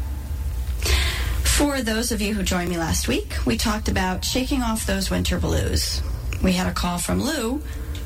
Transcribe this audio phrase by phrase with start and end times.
[1.45, 5.11] For those of you who joined me last week, we talked about shaking off those
[5.11, 6.01] winter blues.
[6.43, 7.61] We had a call from Lou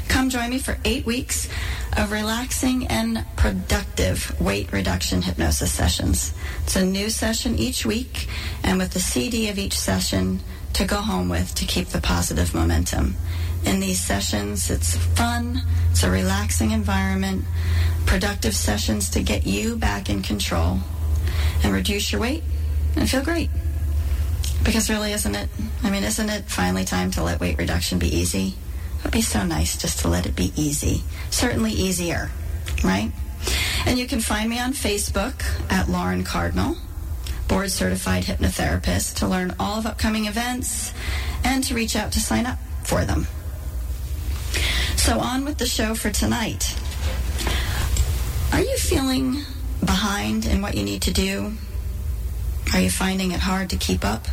[0.07, 1.47] Come join me for eight weeks
[1.97, 6.33] of relaxing and productive weight reduction hypnosis sessions.
[6.63, 8.27] It's a new session each week,
[8.63, 10.39] and with the CD of each session
[10.73, 13.15] to go home with to keep the positive momentum.
[13.65, 17.45] In these sessions, it's fun, it's a relaxing environment,
[18.05, 20.79] productive sessions to get you back in control
[21.63, 22.43] and reduce your weight
[22.95, 23.49] and feel great.
[24.63, 25.49] Because really, isn't it?
[25.83, 28.55] I mean, isn't it finally time to let weight reduction be easy?
[29.05, 31.03] Would be so nice just to let it be easy.
[31.29, 32.31] Certainly easier,
[32.83, 33.11] right?
[33.85, 36.75] And you can find me on Facebook at Lauren Cardinal,
[37.47, 40.91] board certified hypnotherapist, to learn all of upcoming events
[41.43, 43.27] and to reach out to sign up for them.
[44.95, 46.75] So, on with the show for tonight.
[48.51, 49.43] Are you feeling
[49.81, 51.53] behind in what you need to do?
[52.73, 54.25] Are you finding it hard to keep up?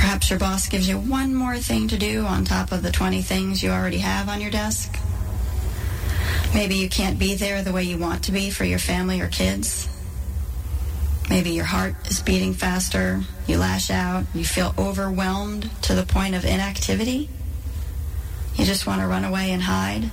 [0.00, 3.20] Perhaps your boss gives you one more thing to do on top of the 20
[3.20, 4.98] things you already have on your desk.
[6.54, 9.28] Maybe you can't be there the way you want to be for your family or
[9.28, 9.90] kids.
[11.28, 16.34] Maybe your heart is beating faster, you lash out, you feel overwhelmed to the point
[16.34, 17.28] of inactivity.
[18.54, 20.10] You just want to run away and hide.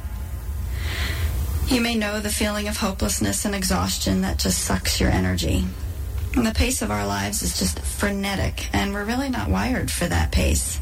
[1.68, 5.63] You may know the feeling of hopelessness and exhaustion that just sucks your energy.
[6.38, 10.06] And the pace of our lives is just frenetic, and we're really not wired for
[10.06, 10.80] that pace.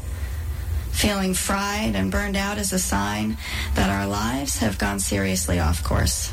[0.92, 3.38] Feeling fried and burned out is a sign
[3.74, 6.30] that our lives have gone seriously off course.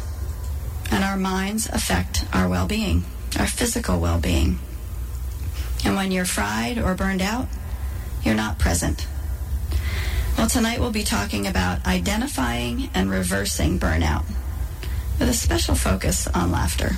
[0.92, 3.06] And our minds affect our well being,
[3.40, 4.60] our physical well being.
[5.86, 7.48] And when you're fried or burned out,
[8.24, 9.08] you're not present.
[10.38, 14.26] Well, tonight we'll be talking about identifying and reversing burnout
[15.18, 16.98] with a special focus on laughter.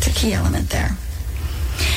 [0.00, 0.96] It's a key element there.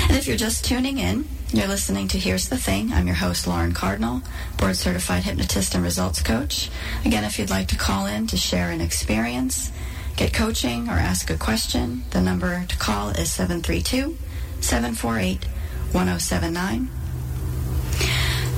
[0.10, 2.92] And if you're just tuning in, you're listening to Here's the Thing.
[2.92, 4.22] I'm your host, Lauren Cardinal,
[4.58, 6.70] board certified hypnotist and results coach.
[7.06, 9.72] Again, if you'd like to call in to share an experience,
[10.18, 14.18] get coaching, or ask a question, the number to call is 732
[14.60, 15.46] 748
[15.94, 16.90] 1079.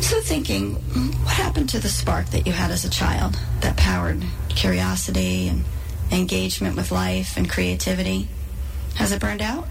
[0.01, 0.74] So, thinking,
[1.24, 5.65] what happened to the spark that you had as a child that powered curiosity and
[6.12, 8.27] engagement with life and creativity?
[8.95, 9.68] Has it burned out?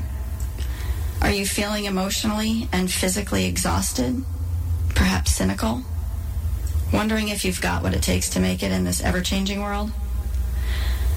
[1.21, 4.25] Are you feeling emotionally and physically exhausted?
[4.91, 5.83] Perhaps cynical?
[6.93, 9.91] Wondering if you've got what it takes to make it in this ever changing world?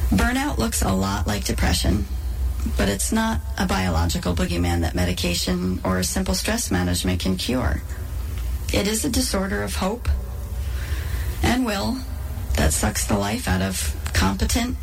[0.10, 2.06] Burnout looks a lot like depression,
[2.78, 7.82] but it's not a biological boogeyman that medication or simple stress management can cure.
[8.74, 10.08] It is a disorder of hope
[11.44, 11.98] and will
[12.56, 14.78] that sucks the life out of competent,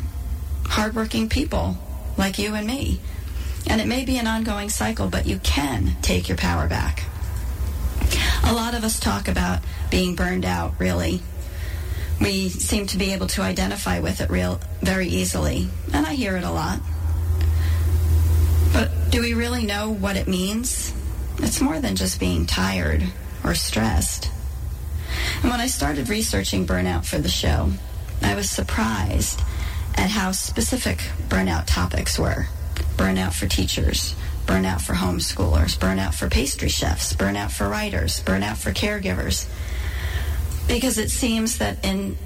[0.67, 1.77] hardworking people
[2.17, 2.99] like you and me.
[3.67, 7.03] And it may be an ongoing cycle, but you can take your power back.
[8.43, 9.59] A lot of us talk about
[9.89, 11.21] being burned out, really.
[12.21, 16.37] We seem to be able to identify with it real very easily, and I hear
[16.37, 16.79] it a lot.
[18.71, 20.93] But do we really know what it means?
[21.39, 23.03] It's more than just being tired
[23.43, 24.29] or stressed.
[25.41, 27.71] And when I started researching burnout for the show,
[28.21, 29.41] I was surprised
[29.95, 30.99] at how specific
[31.29, 32.47] burnout topics were.
[32.97, 34.15] Burnout for teachers,
[34.45, 39.47] burnout for homeschoolers, burnout for pastry chefs, burnout for writers, burnout for caregivers.
[40.67, 42.17] Because it seems that in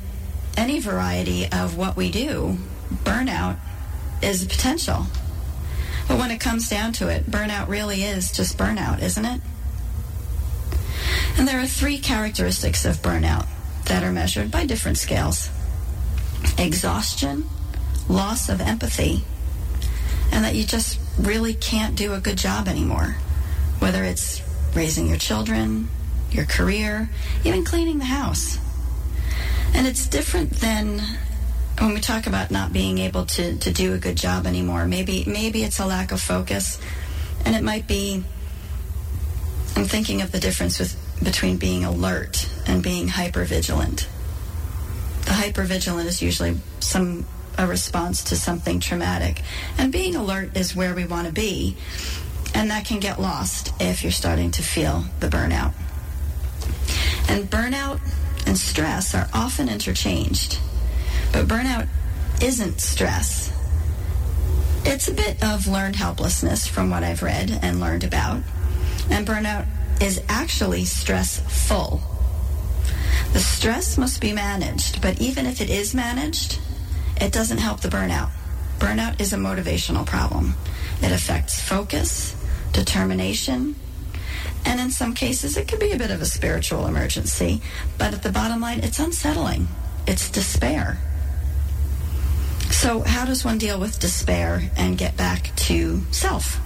[0.57, 2.57] any variety of what we do,
[3.03, 3.57] burnout
[4.21, 5.05] is a potential.
[6.07, 9.41] But when it comes down to it, burnout really is just burnout, isn't it?
[11.37, 13.47] And there are three characteristics of burnout
[13.85, 15.49] that are measured by different scales
[16.57, 17.47] exhaustion,
[18.09, 19.23] loss of empathy,
[20.31, 23.15] and that you just really can't do a good job anymore.
[23.79, 24.41] Whether it's
[24.75, 25.87] raising your children,
[26.31, 27.09] your career,
[27.43, 28.57] even cleaning the house.
[29.73, 31.01] And it's different than
[31.79, 34.85] when we talk about not being able to, to do a good job anymore.
[34.85, 36.79] Maybe maybe it's a lack of focus,
[37.45, 38.23] and it might be.
[39.75, 44.07] I'm thinking of the difference with between being alert and being hypervigilant.
[45.25, 47.25] The hypervigilant is usually some
[47.57, 49.41] a response to something traumatic,
[49.77, 51.75] and being alert is where we want to be,
[52.53, 55.73] and that can get lost if you're starting to feel the burnout.
[57.27, 57.99] And burnout
[58.45, 60.59] and stress are often interchanged,
[61.31, 61.87] but burnout
[62.41, 63.53] isn't stress.
[64.85, 68.41] It's a bit of learned helplessness from what I've read and learned about,
[69.09, 69.65] and burnout
[70.01, 72.01] is actually stressful.
[73.33, 76.59] The stress must be managed, but even if it is managed,
[77.19, 78.29] it doesn't help the burnout.
[78.79, 80.55] Burnout is a motivational problem.
[81.01, 82.35] It affects focus,
[82.71, 83.75] determination,
[84.65, 87.61] and in some cases it can be a bit of a spiritual emergency.
[87.97, 89.67] But at the bottom line, it's unsettling.
[90.07, 90.97] It's despair.
[92.71, 96.59] So, how does one deal with despair and get back to self?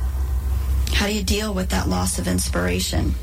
[0.93, 3.15] How do you deal with that loss of inspiration?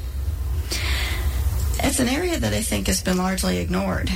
[1.82, 4.10] It's an area that I think has been largely ignored.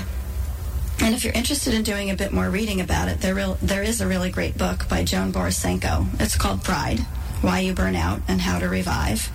[1.05, 3.83] And if you're interested in doing a bit more reading about it, there, real, there
[3.83, 6.07] is a really great book by Joan Borysenko.
[6.19, 6.99] It's called Fried
[7.43, 9.31] Why You Burn Out and How to Revive.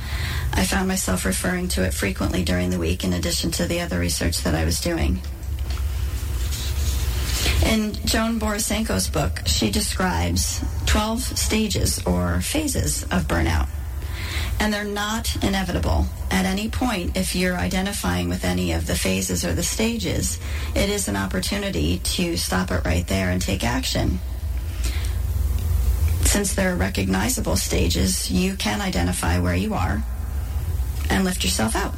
[0.51, 3.99] I found myself referring to it frequently during the week in addition to the other
[3.99, 5.21] research that I was doing.
[7.63, 13.67] In Joan Borysenko's book, she describes 12 stages or phases of burnout.
[14.59, 16.05] And they're not inevitable.
[16.31, 20.39] At any point, if you're identifying with any of the phases or the stages,
[20.75, 24.19] it is an opportunity to stop it right there and take action.
[26.25, 30.03] Since there are recognizable stages, you can identify where you are
[31.09, 31.93] and lift yourself out.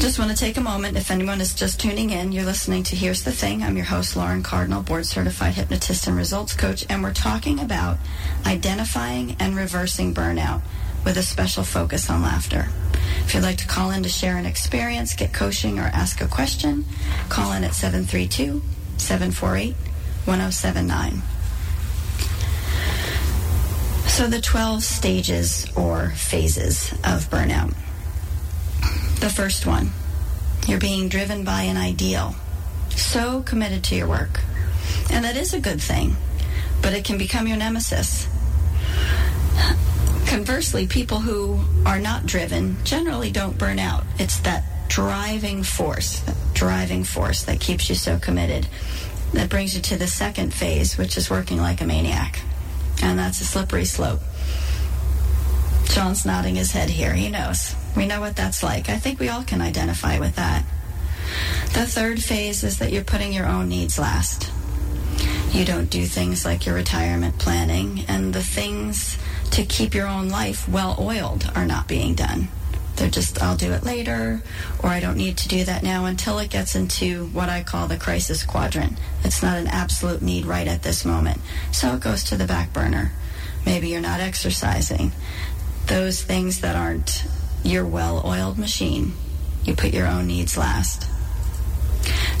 [0.00, 0.96] Just want to take a moment.
[0.96, 3.62] If anyone is just tuning in, you're listening to Here's the Thing.
[3.62, 7.98] I'm your host, Lauren Cardinal, board certified hypnotist and results coach, and we're talking about
[8.46, 10.62] identifying and reversing burnout
[11.04, 12.68] with a special focus on laughter.
[13.26, 16.26] If you'd like to call in to share an experience, get coaching, or ask a
[16.26, 16.86] question,
[17.28, 18.62] call in at 732
[18.96, 19.74] 748
[20.24, 21.22] 1079.
[24.08, 27.74] So, the 12 stages or phases of burnout.
[29.20, 29.90] The first one,
[30.66, 32.34] you're being driven by an ideal,
[32.90, 34.40] so committed to your work.
[35.10, 36.16] And that is a good thing,
[36.80, 38.26] but it can become your nemesis.
[40.26, 44.04] Conversely, people who are not driven generally don't burn out.
[44.18, 48.66] It's that driving force, that driving force that keeps you so committed.
[49.34, 52.40] That brings you to the second phase, which is working like a maniac.
[53.02, 54.20] And that's a slippery slope.
[55.84, 57.12] John's nodding his head here.
[57.12, 57.74] He knows.
[57.96, 58.88] We know what that's like.
[58.88, 60.64] I think we all can identify with that.
[61.74, 64.50] The third phase is that you're putting your own needs last.
[65.52, 69.18] You don't do things like your retirement planning, and the things
[69.50, 72.48] to keep your own life well oiled are not being done.
[72.96, 74.42] They're just, I'll do it later,
[74.82, 77.88] or I don't need to do that now until it gets into what I call
[77.88, 78.98] the crisis quadrant.
[79.24, 81.40] It's not an absolute need right at this moment.
[81.72, 83.12] So it goes to the back burner.
[83.64, 85.12] Maybe you're not exercising.
[85.86, 87.24] Those things that aren't
[87.64, 89.12] your well oiled machine.
[89.64, 91.06] You put your own needs last.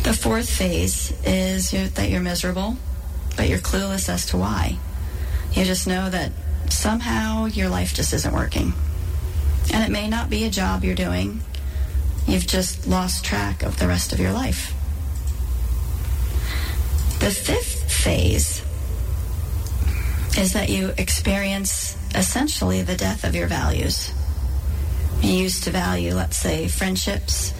[0.04, 2.76] The fourth phase is that you're miserable,
[3.36, 4.78] but you're clueless as to why.
[5.52, 6.32] You just know that
[6.70, 8.72] somehow your life just isn't working.
[9.72, 11.42] And it may not be a job you're doing,
[12.26, 14.74] you've just lost track of the rest of your life.
[17.20, 18.64] The fifth phase
[20.38, 24.12] is that you experience essentially the death of your values
[25.22, 27.52] you used to value, let's say, friendships,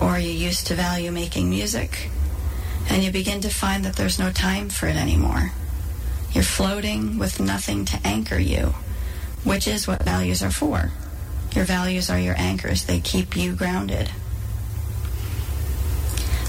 [0.00, 2.10] or you used to value making music,
[2.88, 5.52] and you begin to find that there's no time for it anymore.
[6.32, 8.74] You're floating with nothing to anchor you,
[9.44, 10.90] which is what values are for.
[11.54, 14.10] Your values are your anchors, they keep you grounded.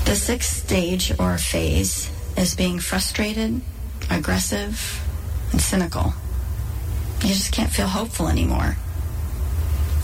[0.05, 3.61] The sixth stage or phase is being frustrated,
[4.09, 5.01] aggressive,
[5.51, 6.13] and cynical.
[7.21, 8.77] You just can't feel hopeful anymore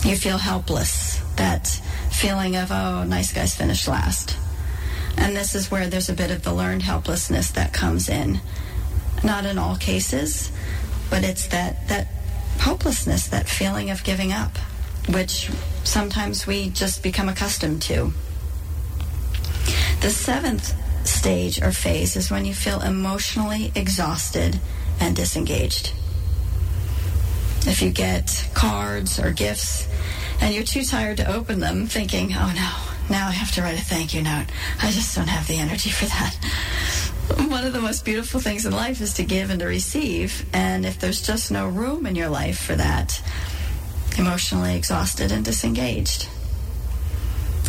[0.04, 1.18] you feel helpless.
[1.36, 1.66] That
[2.10, 4.36] feeling of, oh, nice guys finished last.
[5.16, 8.40] And this is where there's a bit of the learned helplessness that comes in.
[9.22, 10.50] Not in all cases,
[11.10, 12.08] but it's that, that
[12.60, 14.56] hopelessness, that feeling of giving up,
[15.08, 15.50] which
[15.84, 18.12] sometimes we just become accustomed to.
[20.00, 20.74] The seventh
[21.06, 24.58] stage or phase is when you feel emotionally exhausted
[25.00, 25.92] and disengaged.
[27.66, 29.86] If you get cards or gifts
[30.40, 33.78] and you're too tired to open them, thinking, oh no, now I have to write
[33.78, 34.46] a thank you note.
[34.82, 36.34] I just don't have the energy for that.
[37.48, 40.46] One of the most beautiful things in life is to give and to receive.
[40.52, 43.22] And if there's just no room in your life for that,
[44.18, 46.28] emotionally exhausted and disengaged.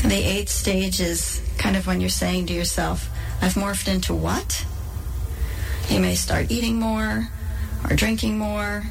[0.03, 3.09] The eighth stage is kind of when you're saying to yourself,
[3.41, 4.65] I've morphed into what?
[5.89, 7.29] You may start eating more
[7.87, 8.83] or drinking more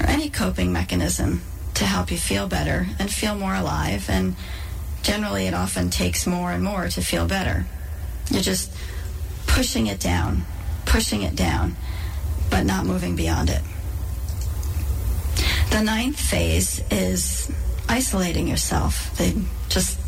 [0.00, 1.42] or any coping mechanism
[1.74, 4.08] to help you feel better and feel more alive.
[4.08, 4.36] And
[5.02, 7.66] generally, it often takes more and more to feel better.
[8.30, 8.72] You're just
[9.46, 10.44] pushing it down,
[10.84, 11.76] pushing it down,
[12.50, 13.62] but not moving beyond it.
[15.70, 17.50] The ninth phase is
[17.88, 19.16] isolating yourself.
[19.16, 19.98] the just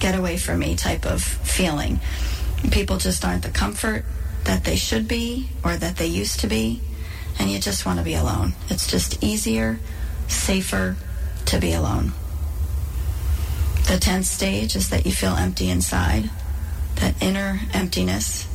[0.00, 2.00] get away from me type of feeling.
[2.72, 4.04] People just aren't the comfort
[4.44, 6.80] that they should be or that they used to be,
[7.38, 8.54] and you just want to be alone.
[8.68, 9.78] It's just easier
[10.28, 10.96] safer
[11.46, 12.12] to be alone.
[13.86, 16.30] The 10th stage is that you feel empty inside,
[16.96, 18.46] that inner emptiness.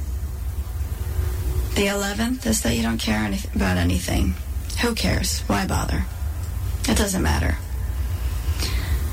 [1.75, 4.33] The 11th is that you don't care about anything.
[4.81, 5.41] Who cares?
[5.41, 6.05] Why bother?
[6.89, 7.57] It doesn't matter.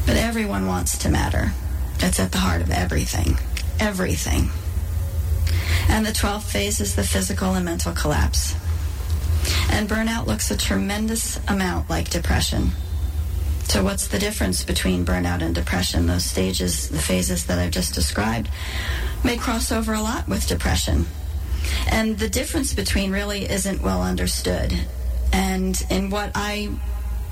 [0.06, 1.52] But everyone wants to matter.
[1.98, 3.38] It's at the heart of everything.
[3.80, 4.50] Everything.
[5.88, 8.54] And the 12th phase is the physical and mental collapse.
[9.70, 12.70] And burnout looks a tremendous amount like depression.
[13.64, 16.06] So, what's the difference between burnout and depression?
[16.06, 18.50] Those stages, the phases that I've just described,
[19.24, 21.06] may cross over a lot with depression.
[21.88, 24.78] And the difference between really isn't well understood.
[25.32, 26.70] And in what I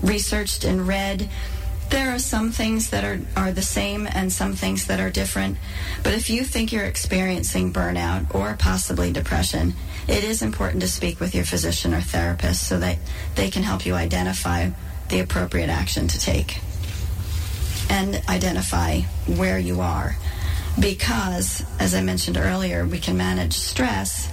[0.00, 1.28] researched and read,
[1.92, 5.58] there are some things that are, are the same and some things that are different.
[6.02, 9.74] But if you think you're experiencing burnout or possibly depression,
[10.08, 12.96] it is important to speak with your physician or therapist so that
[13.34, 14.70] they can help you identify
[15.10, 16.60] the appropriate action to take
[17.90, 19.00] and identify
[19.36, 20.16] where you are.
[20.80, 24.32] Because, as I mentioned earlier, we can manage stress,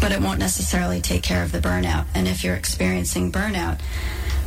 [0.00, 2.06] but it won't necessarily take care of the burnout.
[2.14, 3.80] And if you're experiencing burnout,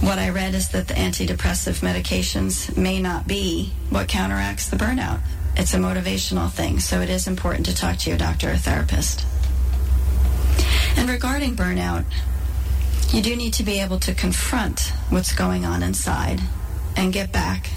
[0.01, 5.19] what I read is that the antidepressive medications may not be what counteracts the burnout.
[5.57, 9.25] It's a motivational thing, so it is important to talk to your doctor or therapist.
[10.95, 12.05] And regarding burnout,
[13.11, 16.39] you do need to be able to confront what's going on inside
[16.95, 17.69] and get back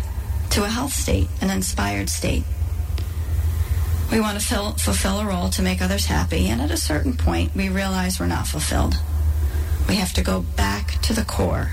[0.50, 2.44] to a health state, an inspired state.
[4.12, 7.16] We want to fill, fulfill a role to make others happy, and at a certain
[7.16, 8.94] point, we realize we're not fulfilled.
[9.88, 11.72] We have to go back to the core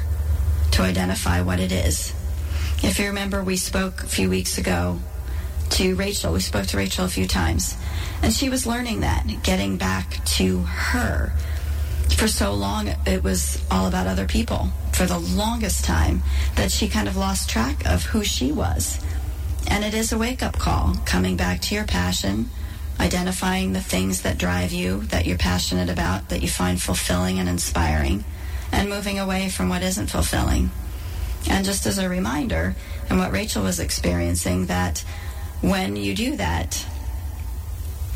[0.80, 2.14] to identify what it is.
[2.82, 4.98] If you remember, we spoke a few weeks ago
[5.72, 6.32] to Rachel.
[6.32, 7.76] We spoke to Rachel a few times,
[8.24, 11.34] and she was learning that, getting back to her.
[12.16, 14.70] For so long, it was all about other people.
[14.94, 16.24] For the longest time,
[16.56, 19.04] that she kind of lost track of who she was.
[19.68, 22.50] And it is a wake up call, coming back to your passion,
[23.02, 27.50] identifying the things that drive you, that you're passionate about, that you find fulfilling and
[27.50, 28.24] inspiring,
[28.72, 30.72] and moving away from what isn't fulfilling.
[31.50, 32.76] And just as a reminder,
[33.10, 35.00] and what Rachel was experiencing, that
[35.62, 36.86] when you do that,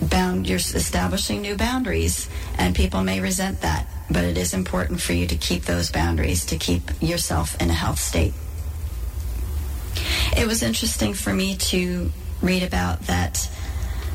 [0.02, 5.13] bound you're establishing new boundaries and people may resent that but it is important for
[5.13, 8.34] you to keep those boundaries to keep yourself in a health state
[10.36, 12.12] it was interesting for me to
[12.42, 13.50] read about that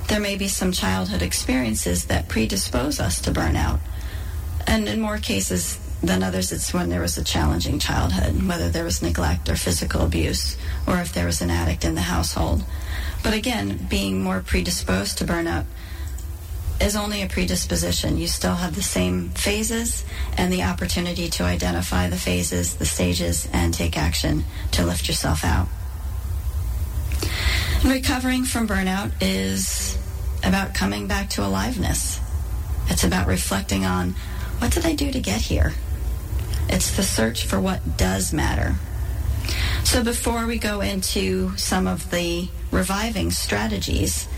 [0.08, 3.78] there may be some childhood experiences that predispose us to burnout
[4.66, 8.84] and in more cases than others it's when there was a challenging childhood whether there
[8.84, 10.56] was neglect or physical abuse
[10.86, 12.64] or if there was an addict in the household
[13.22, 15.64] but again, being more predisposed to burnout
[16.80, 18.18] is only a predisposition.
[18.18, 20.04] You still have the same phases
[20.36, 25.44] and the opportunity to identify the phases, the stages, and take action to lift yourself
[25.44, 25.68] out.
[27.84, 29.98] Recovering from burnout is
[30.44, 32.20] about coming back to aliveness.
[32.86, 34.14] It's about reflecting on
[34.58, 35.74] what did I do to get here?
[36.68, 38.76] It's the search for what does matter.
[39.84, 44.28] So before we go into some of the reviving strategies,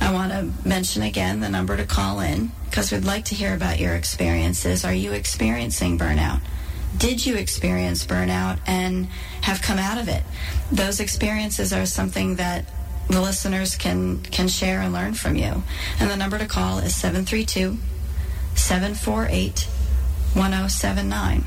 [0.00, 3.54] I want to mention again the number to call in because we'd like to hear
[3.54, 4.84] about your experiences.
[4.84, 6.40] Are you experiencing burnout?
[6.96, 9.06] Did you experience burnout and
[9.42, 10.22] have come out of it?
[10.70, 12.66] Those experiences are something that
[13.08, 15.62] the listeners can, can share and learn from you.
[15.98, 17.78] And the number to call is 732
[18.54, 19.68] 748
[20.34, 21.44] 1079.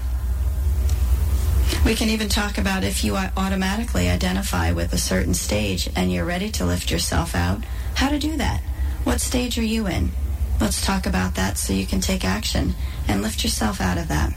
[1.86, 6.26] We can even talk about if you automatically identify with a certain stage and you're
[6.26, 7.64] ready to lift yourself out,
[7.96, 8.62] how to do that.
[9.04, 10.12] What stage are you in?
[10.60, 12.76] Let's talk about that so you can take action
[13.08, 14.34] and lift yourself out of that.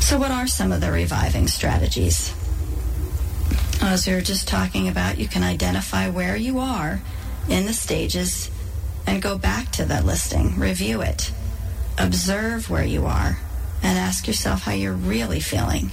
[0.00, 2.34] So, what are some of the reviving strategies?
[3.80, 7.00] As we were just talking about, you can identify where you are
[7.48, 8.50] in the stages
[9.06, 11.32] and go back to that listing, review it,
[11.98, 13.38] observe where you are,
[13.82, 15.90] and ask yourself how you're really feeling.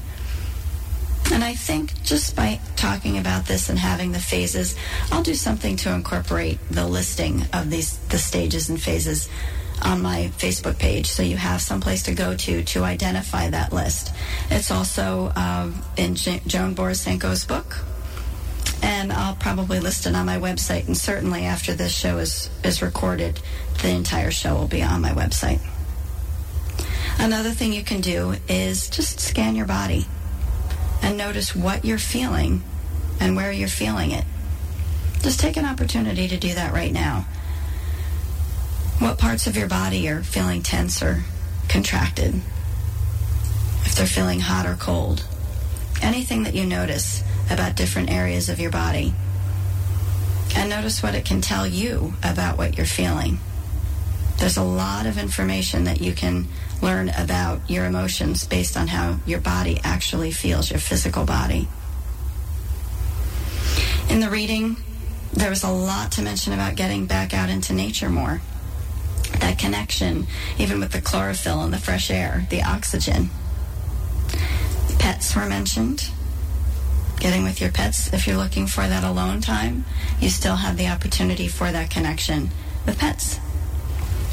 [1.31, 4.75] And I think just by talking about this and having the phases,
[5.11, 9.27] I'll do something to incorporate the listing of these the stages and phases
[9.83, 13.73] on my Facebook page, so you have some place to go to to identify that
[13.73, 14.13] list.
[14.49, 17.83] It's also uh, in J- Joan Borysenko's book,
[18.81, 20.87] and I'll probably list it on my website.
[20.87, 23.39] And certainly after this show is is recorded,
[23.81, 25.59] the entire show will be on my website.
[27.19, 30.05] Another thing you can do is just scan your body
[31.01, 32.63] and notice what you're feeling
[33.19, 34.25] and where you're feeling it.
[35.21, 37.25] Just take an opportunity to do that right now.
[38.99, 41.23] What parts of your body are feeling tense or
[41.67, 42.41] contracted?
[43.87, 45.25] if they're feeling hot or cold.
[46.01, 49.13] Anything that you notice about different areas of your body.
[50.57, 53.39] And notice what it can tell you about what you're feeling.
[54.37, 56.47] There's a lot of information that you can
[56.81, 61.67] learn about your emotions based on how your body actually feels, your physical body.
[64.09, 64.77] In the reading,
[65.33, 68.41] there was a lot to mention about getting back out into nature more.
[69.39, 73.29] That connection, even with the chlorophyll and the fresh air, the oxygen.
[74.99, 76.09] Pets were mentioned.
[77.19, 79.85] Getting with your pets, if you're looking for that alone time,
[80.21, 82.51] you still have the opportunity for that connection
[82.85, 83.39] with pets.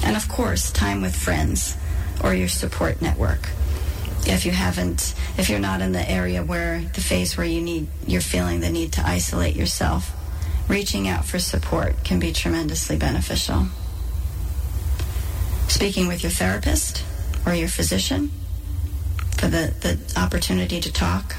[0.04, 1.76] And of course, time with friends
[2.22, 3.48] or your support network.
[4.26, 7.88] If you haven't, if you're not in the area where the phase where you need,
[8.06, 10.12] you're feeling the need to isolate yourself,
[10.68, 13.66] reaching out for support can be tremendously beneficial.
[15.68, 17.02] Speaking with your therapist
[17.46, 18.30] or your physician
[19.38, 21.36] for the, the opportunity to talk.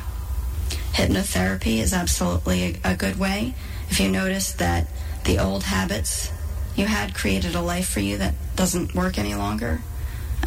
[0.93, 3.53] Hypnotherapy is absolutely a, a good way.
[3.89, 4.87] If you notice that
[5.23, 6.31] the old habits
[6.75, 9.81] you had created a life for you that doesn't work any longer,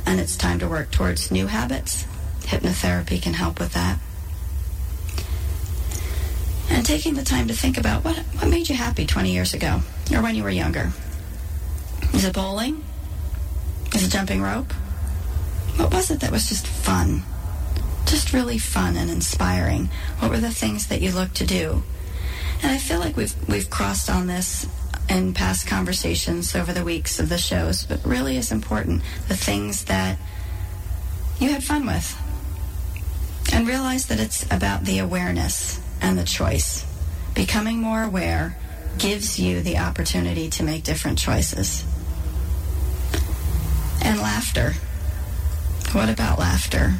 [0.06, 2.06] and it's time to work towards new habits,
[2.40, 3.98] hypnotherapy can help with that.
[6.70, 9.80] And taking the time to think about what, what made you happy 20 years ago
[10.12, 10.92] or when you were younger.
[12.12, 12.84] Is it bowling?
[13.94, 14.72] Is it jumping rope?
[15.76, 17.22] What was it that was just fun?
[18.06, 19.88] Just really fun and inspiring.
[20.18, 21.82] What were the things that you looked to do?
[22.62, 24.66] And I feel like we've we've crossed on this
[25.08, 29.84] in past conversations over the weeks of the shows, but really is important the things
[29.84, 30.18] that
[31.38, 32.16] you had fun with.
[33.52, 36.84] And realize that it's about the awareness and the choice.
[37.34, 38.58] Becoming more aware
[38.98, 41.84] gives you the opportunity to make different choices.
[44.02, 44.74] And laughter.
[45.92, 46.94] What about laughter?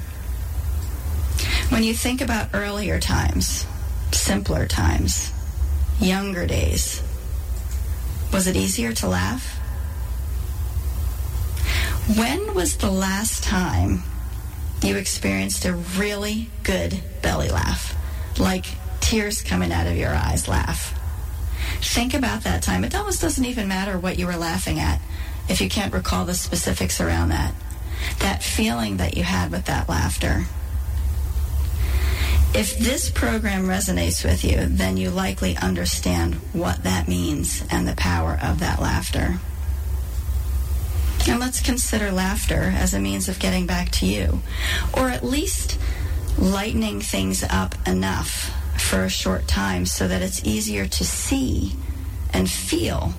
[1.69, 3.67] When you think about earlier times,
[4.13, 5.31] simpler times,
[6.01, 7.03] younger days,
[8.33, 9.57] was it easier to laugh?
[12.17, 14.03] When was the last time
[14.83, 17.95] you experienced a really good belly laugh?
[18.39, 18.67] Like
[19.01, 20.95] tears coming out of your eyes laugh.
[21.81, 22.85] Think about that time.
[22.85, 25.01] It almost doesn't even matter what you were laughing at
[25.49, 27.55] if you can't recall the specifics around that.
[28.21, 30.47] That feeling that you had with that laughter.
[32.55, 37.95] If this program resonates with you, then you likely understand what that means and the
[37.95, 39.39] power of that laughter.
[41.29, 44.41] And let's consider laughter as a means of getting back to you,
[44.95, 45.79] or at least
[46.39, 51.75] lightening things up enough for a short time so that it's easier to see
[52.33, 53.13] and feel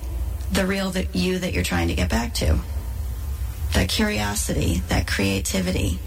[0.50, 2.58] the real that you that you're trying to get back to.
[3.74, 6.00] That curiosity, that creativity,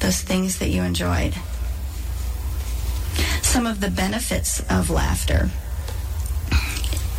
[0.00, 1.34] those things that you enjoyed
[3.52, 5.50] some of the benefits of laughter.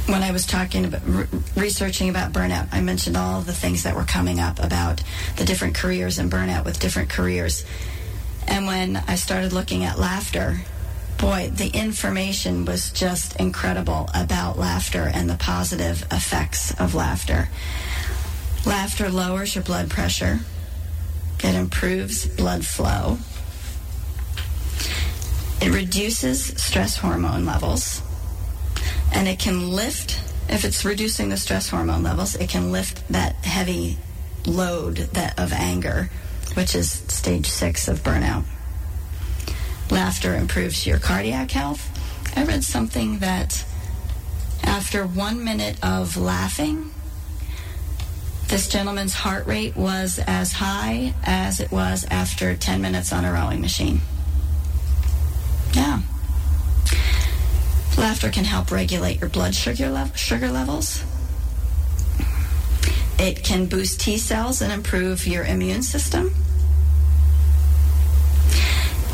[0.08, 3.96] When I was talking about re- researching about burnout, I mentioned all the things that
[3.96, 5.04] were coming up about
[5.38, 7.64] the different careers and burnout with different careers.
[8.48, 10.62] And when I started looking at laughter,
[11.20, 17.48] boy, the information was just incredible about laughter and the positive effects of laughter.
[18.66, 20.40] Laughter lowers your blood pressure.
[21.44, 23.20] It improves blood flow.
[25.64, 28.02] It reduces stress hormone levels
[29.14, 33.36] and it can lift, if it's reducing the stress hormone levels, it can lift that
[33.46, 33.98] heavy
[34.46, 36.10] load that of anger,
[36.56, 38.44] which is stage six of burnout.
[39.90, 41.90] Laughter improves your cardiac health.
[42.36, 43.64] I read something that
[44.64, 46.92] after one minute of laughing,
[48.50, 53.32] this gentleman's heart rate was as high as it was after 10 minutes on a
[53.32, 54.02] rowing machine.
[55.74, 56.02] Yeah.
[57.98, 61.04] Laughter can help regulate your blood sugar, lev- sugar levels.
[63.20, 66.34] It can boost T cells and improve your immune system.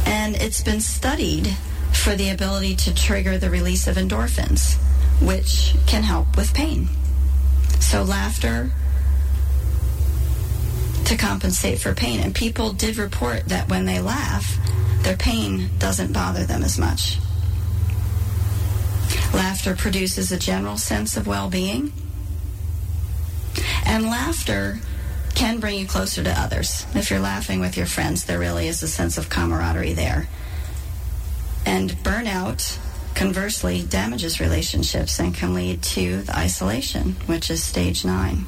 [0.06, 1.56] And it's been studied
[1.93, 4.78] for the ability to trigger the release of endorphins,
[5.22, 6.88] which can help with pain.
[7.80, 8.72] So, laughter
[11.06, 12.19] to compensate for pain.
[12.19, 14.58] And people did report that when they laugh,
[15.10, 17.17] their pain doesn't bother them as much.
[19.34, 21.91] Laughter produces a general sense of well being.
[23.88, 24.78] And laughter
[25.34, 26.86] can bring you closer to others.
[26.93, 30.28] If you're laughing with your friends, there really is a sense of camaraderie there.
[31.65, 32.78] And burnout,
[33.15, 38.45] conversely, damages relationships and can lead to the isolation, which is stage nine.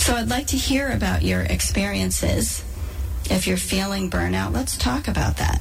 [0.00, 2.62] So I'd like to hear about your experiences
[3.30, 5.60] If you're feeling burnout, let's talk about that.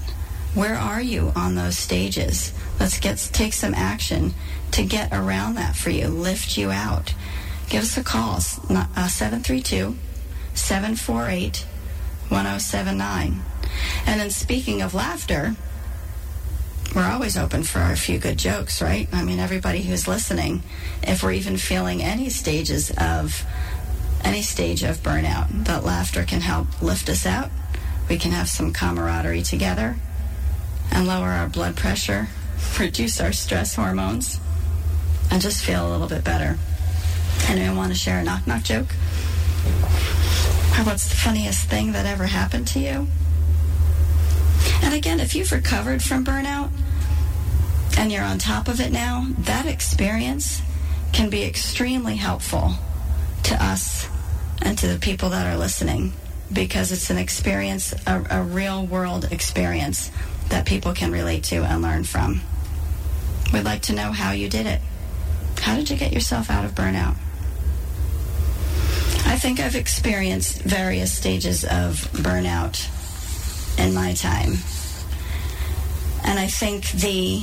[0.53, 2.53] Where are you on those stages?
[2.79, 4.33] Let's get take some action
[4.71, 7.13] to get around that for you, lift you out.
[7.69, 9.95] Give us a call, uh, 732
[10.53, 11.65] 748
[12.29, 13.41] 1079.
[14.05, 15.55] And then speaking of laughter,
[16.95, 19.07] we're always open for a few good jokes, right?
[19.11, 20.61] I mean, everybody who's listening,
[21.01, 23.43] if we're even feeling any stages of
[24.23, 27.49] any stage of burnout, that laughter can help lift us out.
[28.09, 29.95] We can have some camaraderie together
[30.91, 32.27] and lower our blood pressure,
[32.79, 34.39] reduce our stress hormones,
[35.31, 36.57] and just feel a little bit better.
[37.47, 38.93] Anyone want to share a knock knock joke?
[40.73, 43.07] Or what's the funniest thing that ever happened to you?
[44.81, 46.71] And again, if you've recovered from burnout
[47.97, 50.61] and you're on top of it now, that experience
[51.11, 52.73] can be extremely helpful
[53.43, 54.07] to us
[54.61, 56.13] and to the people that are listening
[56.51, 60.11] because it's an experience, a, a real world experience
[60.49, 62.41] that people can relate to and learn from.
[63.51, 64.81] We'd like to know how you did it.
[65.59, 67.15] How did you get yourself out of burnout?
[69.25, 72.89] I think I've experienced various stages of burnout
[73.79, 74.57] in my time.
[76.25, 77.39] And I think the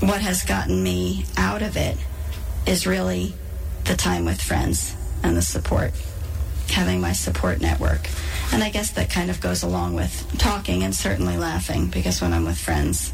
[0.00, 1.96] what has gotten me out of it
[2.66, 3.34] is really
[3.84, 5.92] the time with friends and the support,
[6.68, 8.08] having my support network.
[8.52, 12.32] And I guess that kind of goes along with talking and certainly laughing because when
[12.32, 13.12] I'm with friends,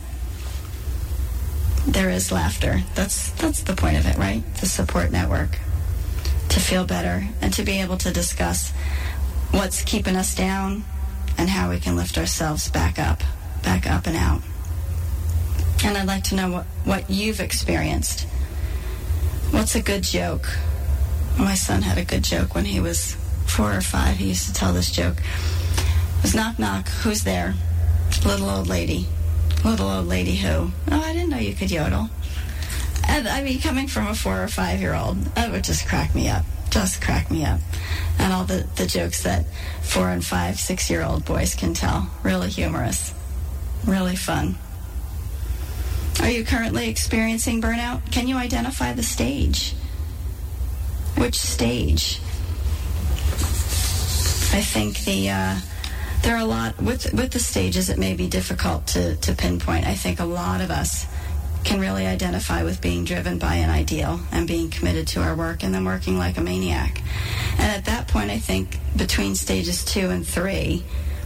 [1.86, 2.82] there is laughter.
[2.94, 4.42] That's that's the point of it, right?
[4.56, 5.58] The support network.
[6.50, 8.72] To feel better and to be able to discuss
[9.52, 10.84] what's keeping us down
[11.38, 13.22] and how we can lift ourselves back up,
[13.62, 14.42] back up and out.
[15.84, 18.28] And I'd like to know what, what you've experienced.
[19.50, 20.48] What's a good joke?
[21.38, 23.16] My son had a good joke when he was
[23.46, 24.16] four or five.
[24.16, 25.16] He used to tell this joke.
[25.18, 27.54] It was knock knock, who's there?
[28.24, 29.06] Little old lady.
[29.64, 30.70] Little old lady who?
[30.90, 32.10] Oh, I didn't know you could yodel.
[33.08, 36.14] And I mean, coming from a four or five year old, that would just crack
[36.14, 36.44] me up.
[36.70, 37.60] Just crack me up.
[38.18, 39.44] And all the, the jokes that
[39.82, 42.10] four and five, six year old boys can tell.
[42.22, 43.12] Really humorous.
[43.86, 44.56] Really fun.
[46.20, 48.10] Are you currently experiencing burnout?
[48.12, 49.74] Can you identify the stage?
[51.22, 52.18] Which stage?
[54.58, 55.56] I think the uh,
[56.22, 57.88] there are a lot with with the stages.
[57.88, 59.86] It may be difficult to to pinpoint.
[59.86, 61.06] I think a lot of us
[61.62, 65.62] can really identify with being driven by an ideal and being committed to our work
[65.62, 67.00] and then working like a maniac.
[67.52, 70.82] And at that point, I think between stages two and three,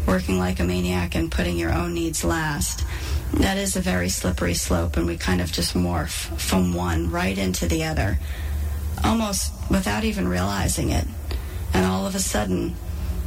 [0.07, 2.85] working like a maniac and putting your own needs last,
[3.33, 7.39] that is a very slippery slope, and we kind of just morph from one right
[7.39, 8.19] into the other,
[9.05, 11.07] almost without even realizing it.
[11.75, 12.75] And all of a sudden,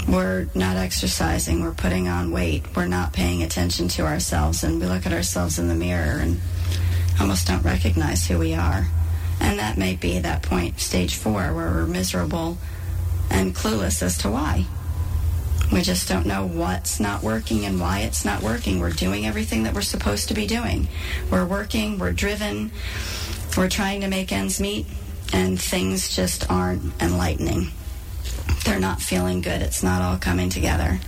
[0.07, 4.87] we're not exercising, we're putting on weight, we're not paying attention to ourselves, and we
[4.87, 6.39] look at ourselves in the mirror and
[7.19, 8.87] almost don't recognize who we are.
[9.39, 12.57] And that may be that point, stage four, where we're miserable
[13.29, 14.65] and clueless as to why.
[15.71, 18.79] We just don't know what's not working and why it's not working.
[18.79, 20.87] We're doing everything that we're supposed to be doing.
[21.29, 22.71] We're working, we're driven,
[23.55, 24.87] we're trying to make ends meet,
[25.33, 27.71] and things just aren't enlightening.
[28.65, 29.61] They're not feeling good.
[29.61, 30.99] It's not all coming together.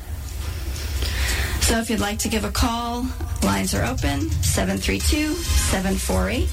[1.61, 3.05] So if you'd like to give a call,
[3.43, 6.49] lines are open 732 748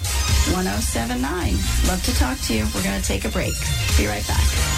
[0.54, 1.52] 1079.
[1.88, 2.66] Love to talk to you.
[2.74, 3.54] We're going to take a break.
[3.96, 4.77] Be right back.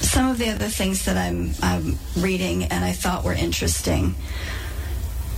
[0.00, 4.14] some of the other things that I'm, I'm reading and I thought were interesting.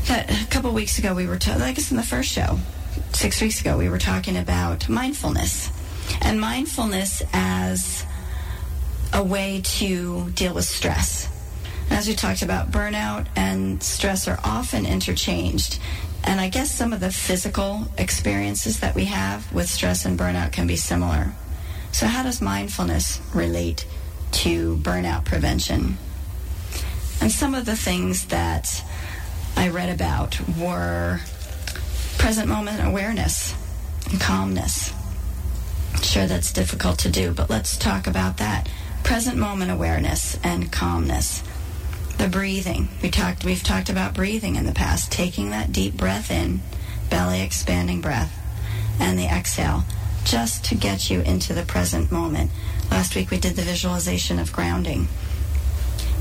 [0.06, 2.58] That a couple weeks ago we were, talking, I guess in the first show,
[3.12, 5.70] six weeks ago, we were talking about mindfulness
[6.20, 8.04] and mindfulness as
[9.12, 11.28] a way to deal with stress.
[11.90, 15.80] As we talked about, burnout and stress are often interchanged.
[16.22, 20.52] And I guess some of the physical experiences that we have with stress and burnout
[20.52, 21.32] can be similar.
[21.92, 23.86] So, how does mindfulness relate
[24.32, 25.98] to burnout prevention?
[27.20, 28.84] And some of the things that
[29.56, 31.20] I read about were
[32.18, 33.54] present moment awareness
[34.10, 34.92] and calmness.
[36.02, 38.68] Sure, that's difficult to do, but let's talk about that.
[39.04, 41.42] Present moment awareness and calmness.
[42.18, 42.88] The breathing.
[43.02, 46.60] We talked we've talked about breathing in the past, taking that deep breath in,
[47.08, 48.36] belly expanding breath,
[48.98, 49.84] and the exhale
[50.24, 52.50] just to get you into the present moment.
[52.90, 55.08] Last week we did the visualization of grounding.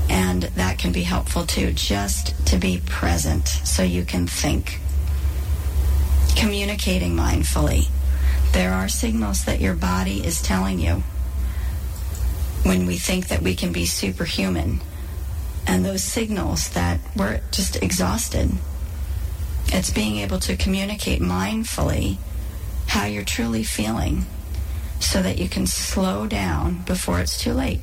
[0.08, 4.80] And that can be helpful too, just to be present so you can think.
[6.34, 7.88] Communicating mindfully.
[8.52, 11.02] There are signals that your body is telling you
[12.62, 14.80] when we think that we can be superhuman.
[15.66, 18.50] And those signals that we're just exhausted.
[19.68, 22.16] It's being able to communicate mindfully
[22.88, 24.26] how you're truly feeling
[24.98, 27.80] so that you can slow down before it's too late.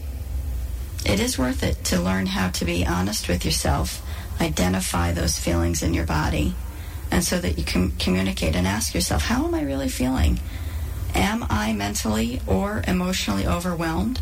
[1.06, 4.02] It is worth it to learn how to be honest with yourself,
[4.42, 6.56] identify those feelings in your body,
[7.12, 10.40] and so that you can communicate and ask yourself, how am I really feeling?
[11.16, 14.22] Am I mentally or emotionally overwhelmed?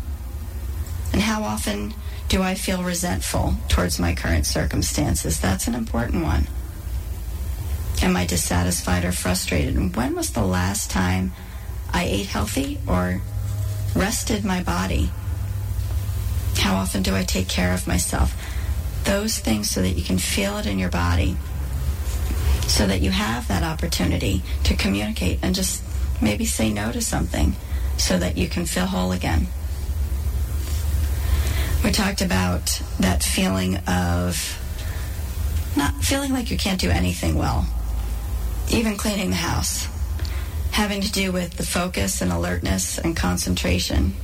[1.12, 1.94] And how often
[2.28, 5.40] do I feel resentful towards my current circumstances?
[5.40, 6.46] That's an important one.
[8.02, 9.76] Am I dissatisfied or frustrated?
[9.76, 11.32] And when was the last time
[11.92, 13.20] I ate healthy or
[13.94, 15.10] rested my body?
[16.58, 18.34] How often do I take care of myself?
[19.04, 21.36] Those things so that you can feel it in your body,
[22.66, 25.82] so that you have that opportunity to communicate and just
[26.20, 27.54] maybe say no to something
[27.96, 29.46] so that you can feel whole again.
[31.84, 34.58] We talked about that feeling of
[35.76, 37.66] not feeling like you can't do anything well,
[38.70, 39.86] even cleaning the house,
[40.72, 44.14] having to do with the focus and alertness and concentration.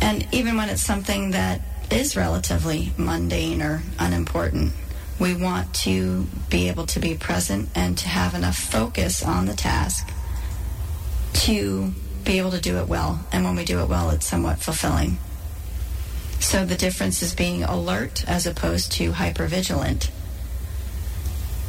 [0.00, 4.72] And even when it's something that is relatively mundane or unimportant,
[5.18, 9.54] we want to be able to be present and to have enough focus on the
[9.54, 10.10] task
[11.32, 11.92] to
[12.24, 13.24] be able to do it well.
[13.32, 15.18] And when we do it well, it's somewhat fulfilling.
[16.40, 20.10] So the difference is being alert as opposed to hypervigilant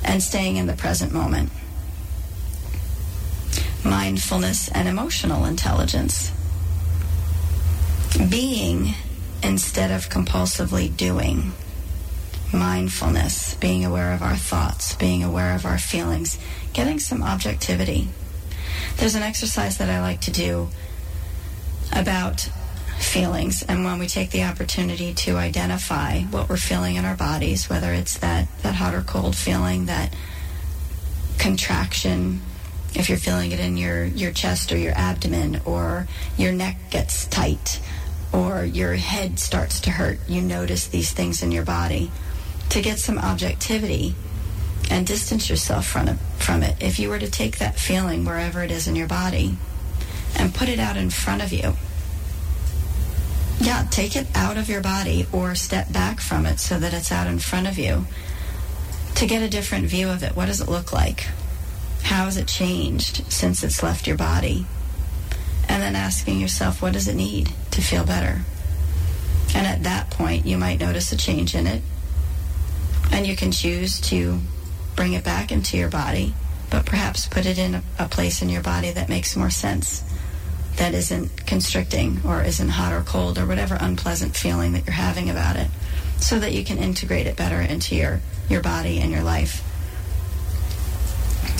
[0.03, 1.51] and staying in the present moment.
[3.83, 6.31] Mindfulness and emotional intelligence.
[8.29, 8.93] Being
[9.43, 11.53] instead of compulsively doing
[12.53, 16.37] mindfulness, being aware of our thoughts, being aware of our feelings,
[16.73, 18.09] getting some objectivity.
[18.97, 20.69] There's an exercise that I like to do
[21.93, 22.49] about
[22.99, 27.69] feelings, and when we take the opportunity to identify what we're feeling in our bodies,
[27.69, 30.13] whether it's that, that hot or cold feeling, that
[31.37, 32.41] contraction,
[32.93, 37.25] if you're feeling it in your, your chest or your abdomen, or your neck gets
[37.25, 37.81] tight,
[38.31, 42.11] or your head starts to hurt, you notice these things in your body
[42.69, 44.15] to get some objectivity
[44.89, 46.75] and distance yourself from it, from it.
[46.79, 49.57] If you were to take that feeling wherever it is in your body
[50.37, 51.73] and put it out in front of you,
[53.59, 57.11] yeah, take it out of your body or step back from it so that it's
[57.11, 58.05] out in front of you
[59.15, 60.35] to get a different view of it.
[60.35, 61.27] What does it look like?
[62.03, 64.65] How has it changed since it's left your body?
[65.67, 68.41] And then asking yourself, what does it need to feel better?
[69.55, 71.81] And at that point, you might notice a change in it
[73.11, 74.39] and you can choose to
[74.95, 76.33] bring it back into your body,
[76.69, 80.03] but perhaps put it in a, a place in your body that makes more sense
[80.77, 85.29] that isn't constricting or isn't hot or cold or whatever unpleasant feeling that you're having
[85.29, 85.67] about it
[86.17, 89.63] so that you can integrate it better into your, your body and your life.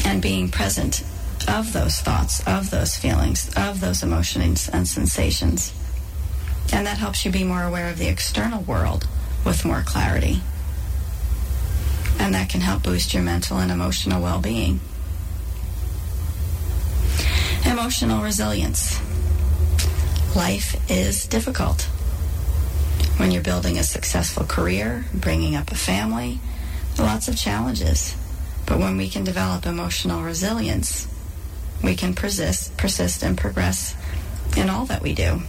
[0.06, 1.04] And being present
[1.48, 5.74] of those thoughts, of those feelings, of those emotions and sensations.
[6.74, 9.08] And that helps you be more aware of the external world
[9.46, 10.42] with more clarity.
[12.20, 14.80] And that can help boost your mental and emotional well being.
[17.66, 19.00] Emotional resilience.
[20.36, 21.84] Life is difficult.
[23.18, 26.40] When you're building a successful career, bringing up a family,
[26.98, 28.16] lots of challenges.
[28.66, 31.08] But when we can develop emotional resilience,
[31.84, 33.96] we can persist, persist and progress
[34.58, 35.42] in all that we do.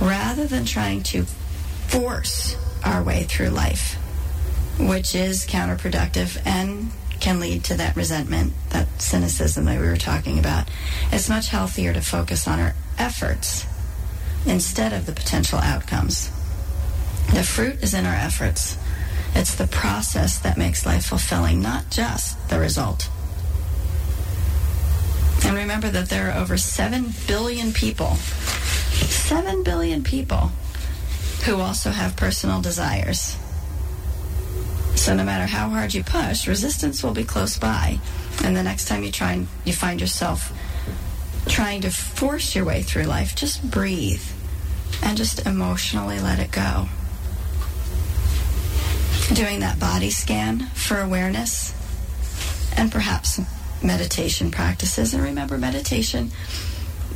[0.00, 1.24] Rather than trying to
[1.88, 3.96] force our way through life,
[4.88, 10.38] which is counterproductive and can lead to that resentment, that cynicism that we were talking
[10.38, 10.68] about.
[11.12, 13.66] It's much healthier to focus on our efforts
[14.46, 16.30] instead of the potential outcomes.
[17.32, 18.76] The fruit is in our efforts.
[19.34, 23.08] It's the process that makes life fulfilling, not just the result.
[25.44, 30.50] And remember that there are over 7 billion people, 7 billion people
[31.44, 33.36] who also have personal desires.
[34.94, 37.98] So no matter how hard you push, resistance will be close by.
[38.44, 40.52] And the next time you try and you find yourself
[41.46, 44.22] trying to force your way through life, just breathe
[45.02, 46.86] and just emotionally let it go.
[49.32, 51.74] Doing that body scan for awareness
[52.76, 53.40] and perhaps
[53.82, 55.14] meditation practices.
[55.14, 56.30] And remember, meditation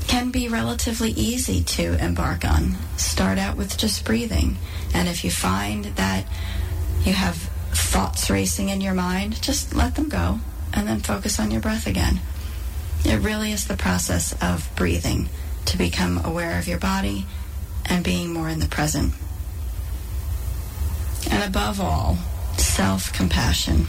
[0.07, 2.77] can be relatively easy to embark on.
[2.97, 4.57] Start out with just breathing.
[4.93, 6.27] And if you find that
[7.05, 10.41] you have thoughts racing in your mind, just let them go
[10.72, 12.20] and then focus on your breath again.
[13.05, 15.29] It really is the process of breathing
[15.66, 17.27] to become aware of your body
[17.85, 19.12] and being more in the present.
[21.31, 22.16] And above all,
[22.57, 23.87] self compassion.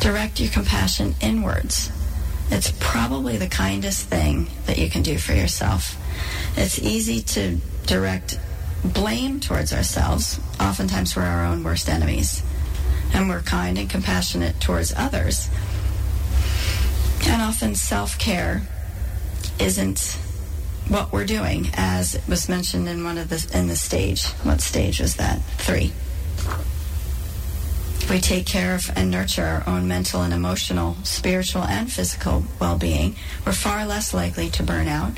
[0.00, 1.90] Direct your compassion inwards.
[2.50, 5.96] It's probably the kindest thing that you can do for yourself.
[6.56, 7.56] It's easy to
[7.86, 8.38] direct
[8.84, 10.40] blame towards ourselves.
[10.60, 12.42] Oftentimes, we're our own worst enemies.
[13.14, 15.48] And we're kind and compassionate towards others.
[17.26, 18.62] And often, self care
[19.58, 20.18] isn't
[20.88, 24.26] what we're doing, as was mentioned in one of the in the stage.
[24.44, 25.42] What stage was that?
[25.58, 25.92] Three.
[28.10, 33.14] We take care of and nurture our own mental and emotional, spiritual and physical well-being,
[33.46, 35.12] we're far less likely to burn out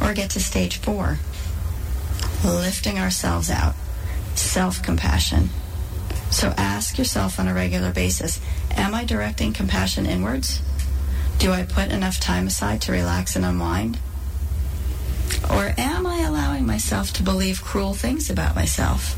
[0.00, 1.18] or get to stage four,
[2.44, 3.74] lifting ourselves out,
[4.34, 5.50] self compassion.
[6.30, 8.40] So ask yourself on a regular basis
[8.72, 10.60] Am I directing compassion inwards?
[11.38, 13.98] Do I put enough time aside to relax and unwind?
[15.50, 19.14] Or am I allowing myself to believe cruel things about myself?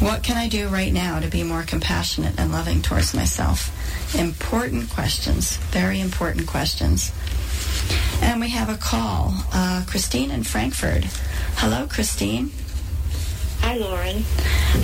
[0.00, 3.70] What can I do right now to be more compassionate and loving towards myself?
[4.18, 7.12] Important questions, very important questions.
[8.20, 9.32] And we have a call.
[9.52, 11.04] Uh, Christine in Frankfurt.
[11.56, 12.50] Hello, Christine.
[13.60, 14.22] Hi, Lauren.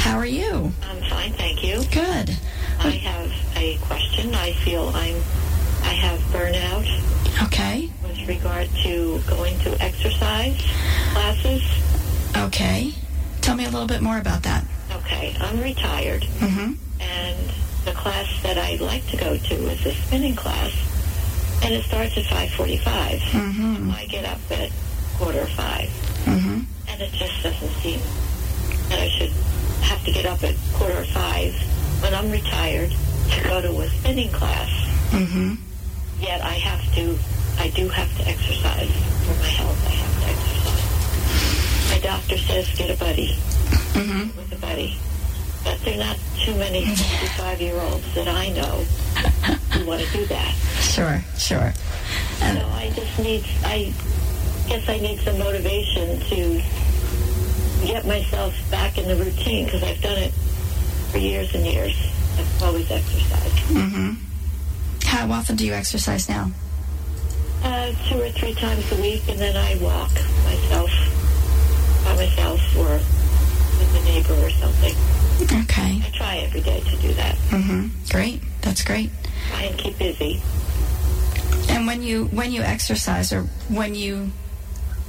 [0.01, 0.73] How are you?
[0.83, 1.83] I'm fine, thank you.
[1.91, 2.37] Good.
[2.81, 4.35] I have a question.
[4.35, 5.17] I feel I'm
[5.83, 6.87] I have burnout
[7.47, 7.91] Okay.
[8.03, 10.57] with regard to going to exercise
[11.13, 11.63] classes.
[12.37, 12.93] Okay.
[13.41, 14.65] Tell me a little bit more about that.
[14.93, 16.73] Okay, I'm retired, Mm-hmm.
[17.01, 17.51] and
[17.85, 20.73] the class that I'd like to go to is a spinning class,
[21.63, 23.19] and it starts at 5:45.
[23.33, 23.91] Mm-hmm.
[23.91, 24.71] I get up at
[25.19, 25.89] quarter five,
[26.29, 26.61] Mm-hmm.
[26.89, 28.01] and it just doesn't seem
[28.91, 29.31] that I should
[29.83, 31.55] have to get up at quarter of five
[32.03, 34.69] when I'm retired to go to a spinning class.
[35.11, 35.55] Mm-hmm.
[36.21, 37.19] Yet I have to,
[37.59, 38.91] I do have to exercise
[39.25, 39.87] for my health.
[39.87, 41.91] I have to exercise.
[41.93, 43.35] My doctor says get a buddy
[43.99, 44.37] Mm-hmm.
[44.39, 44.97] with a buddy,
[45.65, 48.85] but there are not too many 65-year-olds that I know
[49.73, 50.55] who want to do that.
[50.89, 51.73] Sure, sure.
[52.39, 53.93] So I just need, I
[54.69, 56.63] guess I need some motivation to
[57.87, 60.33] get myself back in the routine because I've done it
[61.11, 61.95] for years and years.
[62.39, 63.55] I've always exercised.
[63.69, 64.15] mm-hmm.
[65.05, 66.51] How often do you exercise now?
[67.65, 70.13] Uh, two or three times a week, and then I walk
[70.45, 70.91] myself
[72.05, 72.93] by myself or
[73.79, 74.95] with a neighbor or something.
[75.63, 76.03] Okay.
[76.05, 77.37] I try every day to do that.
[77.49, 77.87] Mm-hmm.
[78.11, 78.43] Great.
[78.61, 79.11] That's great.
[79.51, 80.43] Try and keep busy.
[81.71, 84.31] And when you when you exercise or when you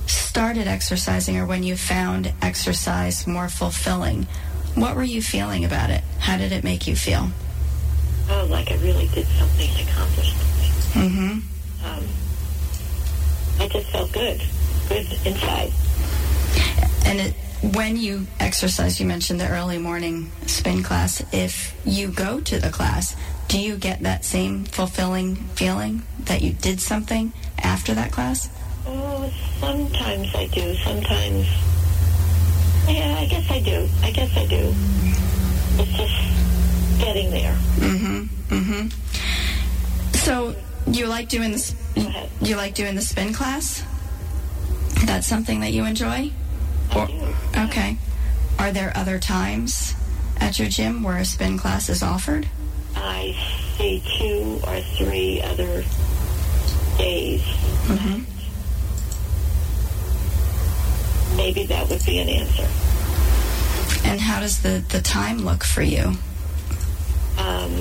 [0.10, 4.28] started exercising or when you found exercise more fulfilling,
[4.76, 6.04] what were you feeling about it?
[6.20, 7.30] How did it make you feel?
[8.30, 11.10] Oh, like I really did something, accomplished something.
[11.10, 11.86] Mm-hmm.
[11.86, 12.04] Um,
[13.60, 14.42] I just felt good,
[14.88, 15.72] good inside.
[17.06, 17.34] And it,
[17.76, 21.24] when you exercise, you mentioned the early morning spin class.
[21.34, 23.16] If you go to the class,
[23.48, 28.48] do you get that same fulfilling feeling that you did something after that class?
[28.92, 30.74] Oh, sometimes I do.
[30.78, 31.46] Sometimes,
[32.88, 33.88] yeah, I guess I do.
[34.02, 34.74] I guess I do.
[35.82, 37.54] It's just getting there.
[37.78, 38.24] Mm-hmm.
[38.56, 40.18] Mm-hmm.
[40.18, 40.56] So
[40.88, 41.76] you like doing this?
[42.42, 43.84] You like doing the spin class?
[45.06, 46.32] That's something that you enjoy?
[46.92, 47.36] I Or- do.
[47.66, 47.98] okay.
[48.58, 49.94] Are there other times
[50.38, 52.48] at your gym where a spin class is offered?
[52.96, 53.36] I
[53.78, 55.84] see two or three other
[56.98, 57.42] days.
[57.88, 58.24] Mm-hmm.
[61.40, 62.68] Maybe that would be an answer.
[64.04, 66.14] And how does the, the time look for you?
[67.38, 67.72] Um,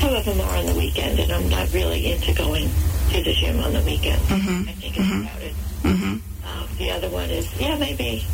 [0.00, 2.68] two of them are on the weekend, and I'm not really into going
[3.12, 4.20] to the gym on the weekend.
[4.22, 4.68] Mhm.
[4.68, 5.30] I think it's Mhm.
[5.30, 5.54] crowded.
[5.84, 6.12] Mm-hmm.
[6.48, 8.26] Um, the other one is, yeah, maybe,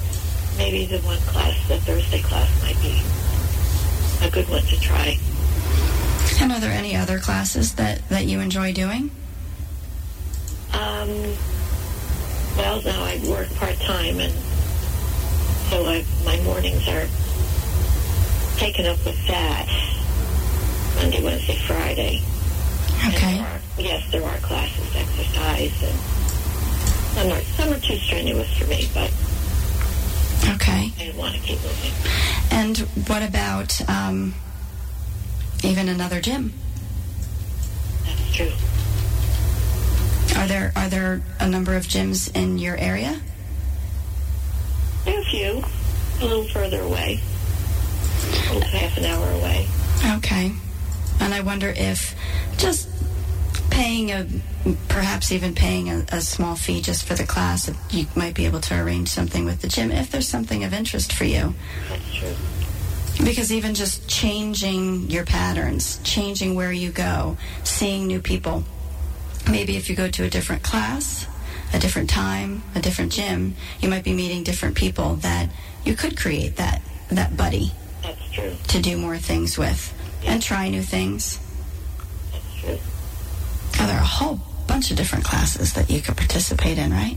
[0.57, 3.03] maybe the one class, the Thursday class, might be
[4.27, 5.19] a good one to try.
[6.41, 9.11] And are there any other classes that, that you enjoy doing?
[10.73, 11.37] Um,
[12.57, 14.33] well, now I work part time, and
[15.71, 17.07] so I, my mornings are
[18.59, 19.67] taken up with that.
[20.97, 22.23] Monday, Wednesday, Friday.
[23.09, 23.39] Okay.
[23.39, 25.99] there are, yes, there are classes, exercise, and
[27.15, 29.11] some are some are too strenuous for me, but
[30.55, 30.93] Okay.
[31.01, 31.93] I want to keep moving.
[32.51, 32.79] And
[33.09, 34.35] what about um,
[35.63, 36.53] even another gym?
[38.05, 38.53] That's true.
[40.41, 43.21] Are there are there a number of gyms in your area?
[45.05, 45.63] There are a few,
[46.23, 47.21] a little further away,
[48.73, 49.69] half an hour away.
[50.17, 50.51] Okay.
[51.21, 52.17] And I wonder if
[52.57, 52.89] just
[53.69, 54.27] paying a,
[54.89, 58.61] perhaps even paying a, a small fee just for the class, you might be able
[58.61, 61.55] to arrange something with the gym if there's something of interest for you.
[61.91, 62.35] That's true.
[63.27, 68.65] Because even just changing your patterns, changing where you go, seeing new people.
[69.49, 71.27] Maybe if you go to a different class,
[71.73, 75.49] a different time, a different gym, you might be meeting different people that
[75.85, 77.73] you could create that, that buddy
[78.03, 78.55] That's true.
[78.69, 79.93] to do more things with
[80.25, 81.39] and try new things.
[82.33, 82.79] That's true.
[83.81, 87.17] Oh, there are a whole bunch of different classes that you could participate in, right?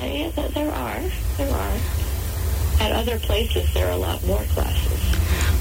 [0.00, 1.00] Uh, Yeah, there are.
[1.36, 1.78] There are.
[2.80, 5.00] At other places, there are a lot more classes.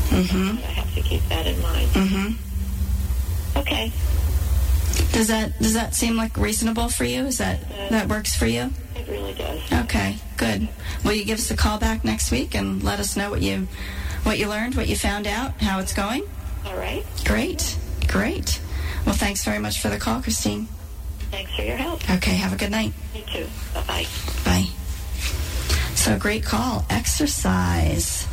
[0.09, 0.57] Mm-hmm.
[0.59, 1.89] I have to keep that in mind.
[1.89, 3.59] Mm-hmm.
[3.59, 3.91] Okay.
[5.11, 7.25] Does that does that seem like reasonable for you?
[7.25, 8.69] Is that that works for you?
[8.95, 9.61] It really does.
[9.71, 10.67] Okay, good.
[11.03, 13.67] Will you give us a call back next week and let us know what you
[14.23, 16.23] what you learned, what you found out, how it's going?
[16.65, 17.05] All right.
[17.25, 17.77] Great,
[18.07, 18.61] great.
[19.05, 20.67] Well, thanks very much for the call, Christine.
[21.31, 22.09] Thanks for your help.
[22.09, 22.93] Okay, have a good night.
[23.15, 23.47] You too.
[23.73, 24.05] Bye-bye.
[24.45, 24.65] Bye.
[25.95, 26.85] So great call.
[26.89, 28.27] Exercise.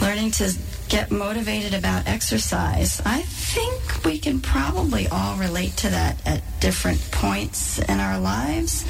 [0.00, 0.52] Learning to
[0.88, 3.00] get motivated about exercise.
[3.04, 8.84] I think we can probably all relate to that at different points in our lives.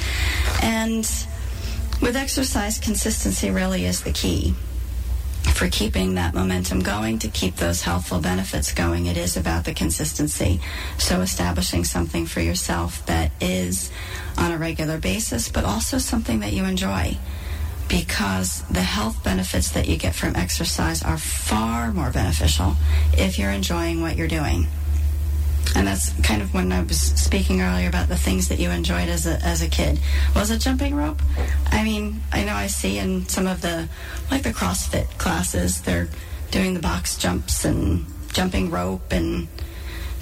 [0.61, 1.03] And
[2.01, 4.55] with exercise, consistency really is the key
[5.53, 9.73] for keeping that momentum going, to keep those healthful benefits going, it is about the
[9.73, 10.61] consistency.
[10.97, 13.91] So establishing something for yourself that is
[14.37, 17.17] on a regular basis, but also something that you enjoy.
[17.89, 22.75] Because the health benefits that you get from exercise are far more beneficial
[23.13, 24.67] if you're enjoying what you're doing.
[25.75, 29.09] And that's kind of when I was speaking earlier about the things that you enjoyed
[29.09, 29.99] as a, as a kid.
[30.35, 31.21] Was it jumping rope?
[31.67, 33.89] I mean, I know I see in some of the,
[34.31, 36.09] like the CrossFit classes, they're
[36.51, 39.47] doing the box jumps and jumping rope and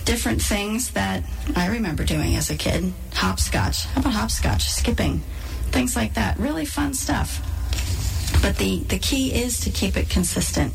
[0.05, 1.23] different things that
[1.55, 2.93] I remember doing as a kid.
[3.13, 3.85] Hopscotch.
[3.87, 4.69] How about hopscotch?
[4.69, 5.19] Skipping.
[5.71, 6.37] Things like that.
[6.39, 7.41] Really fun stuff.
[8.41, 10.73] But the, the key is to keep it consistent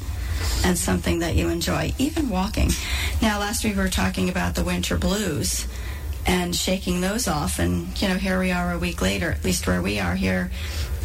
[0.64, 2.70] and something that you enjoy, even walking.
[3.20, 5.66] Now, last week we were talking about the winter blues
[6.26, 9.66] and shaking those off, and you know, here we are a week later, at least
[9.66, 10.50] where we are here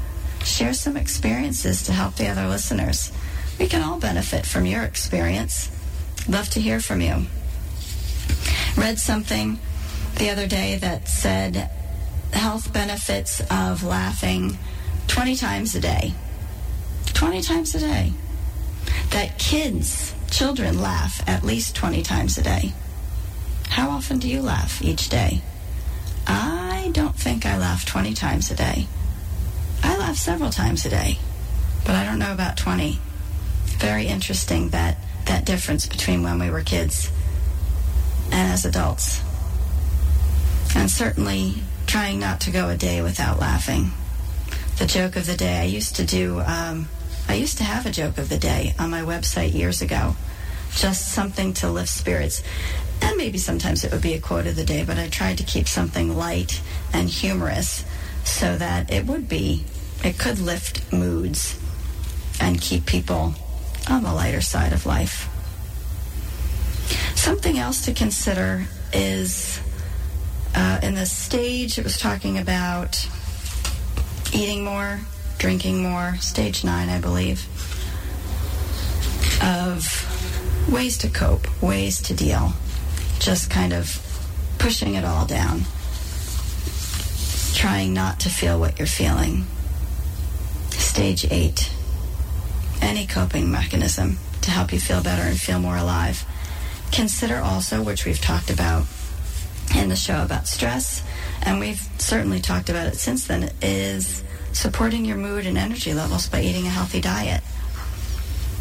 [0.44, 3.12] Share some experiences to help the other listeners.
[3.58, 5.70] We can all benefit from your experience.
[6.28, 7.26] Love to hear from you.
[8.76, 9.58] Read something
[10.16, 11.70] the other day that said
[12.32, 14.58] health benefits of laughing
[15.08, 16.14] 20 times a day.
[17.14, 18.12] 20 times a day.
[19.10, 22.72] That kids, children laugh at least 20 times a day.
[23.68, 25.42] How often do you laugh each day?
[26.26, 28.86] I don't think I laugh 20 times a day.
[29.82, 31.18] I laugh several times a day,
[31.84, 32.98] but I don't know about 20.
[33.78, 34.98] Very interesting that
[35.30, 37.08] that difference between when we were kids
[38.32, 39.22] and as adults.
[40.74, 41.54] And certainly
[41.86, 43.92] trying not to go a day without laughing.
[44.78, 46.88] The joke of the day, I used to do, um,
[47.28, 50.16] I used to have a joke of the day on my website years ago.
[50.74, 52.42] Just something to lift spirits.
[53.00, 55.44] And maybe sometimes it would be a quote of the day, but I tried to
[55.44, 56.60] keep something light
[56.92, 57.84] and humorous
[58.24, 59.64] so that it would be,
[60.02, 61.56] it could lift moods
[62.40, 63.36] and keep people
[63.90, 65.28] on the lighter side of life.
[67.16, 69.60] Something else to consider is
[70.54, 73.08] uh, in the stage, it was talking about
[74.32, 75.00] eating more,
[75.38, 77.46] drinking more, stage nine, I believe,
[79.42, 82.52] of ways to cope, ways to deal,
[83.18, 84.06] just kind of
[84.58, 85.62] pushing it all down,
[87.54, 89.44] trying not to feel what you're feeling.
[90.70, 91.70] Stage eight,
[92.80, 96.24] any coping mechanism to help you feel better and feel more alive.
[96.92, 98.84] Consider also, which we've talked about
[99.76, 101.02] in the show about stress,
[101.42, 106.28] and we've certainly talked about it since then, is supporting your mood and energy levels
[106.28, 107.42] by eating a healthy diet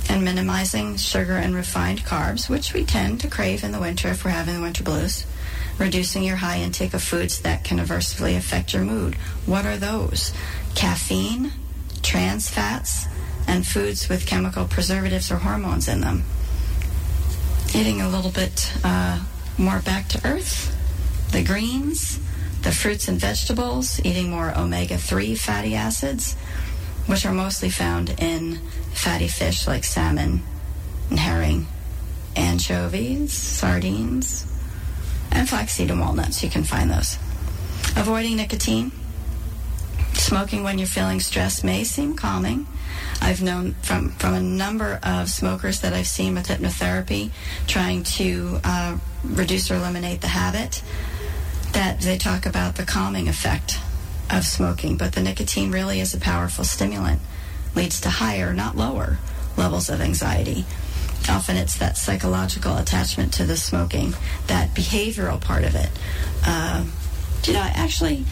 [0.09, 4.25] and minimizing sugar and refined carbs, which we tend to crave in the winter if
[4.25, 5.25] we're having the winter blues.
[5.77, 9.15] Reducing your high intake of foods that can adversely affect your mood.
[9.45, 10.33] What are those?
[10.75, 11.53] Caffeine,
[12.01, 13.07] trans fats,
[13.49, 16.23] and foods with chemical preservatives or hormones in them.
[17.73, 19.19] Eating a little bit uh,
[19.57, 20.75] more back to earth,
[21.31, 22.19] the greens,
[22.61, 26.35] the fruits and vegetables, eating more omega 3 fatty acids,
[27.07, 28.59] which are mostly found in
[28.93, 30.43] fatty fish like salmon
[31.09, 31.65] and herring,
[32.35, 34.45] anchovies, sardines,
[35.31, 36.43] and flaxseed and walnuts.
[36.43, 37.17] You can find those.
[37.95, 38.91] Avoiding nicotine.
[40.13, 42.67] Smoking when you're feeling stressed may seem calming.
[43.21, 47.31] I've known from, from a number of smokers that I've seen with hypnotherapy
[47.67, 50.81] trying to uh, reduce or eliminate the habit
[51.73, 53.79] that they talk about the calming effect
[54.31, 57.21] of smoking, but the nicotine really is a powerful stimulant,
[57.75, 59.17] leads to higher, not lower,
[59.57, 60.65] levels of anxiety.
[61.27, 64.13] Often it's that psychological attachment to the smoking,
[64.47, 65.89] that behavioral part of it.
[66.45, 66.85] Uh,
[67.43, 68.25] you know, I actually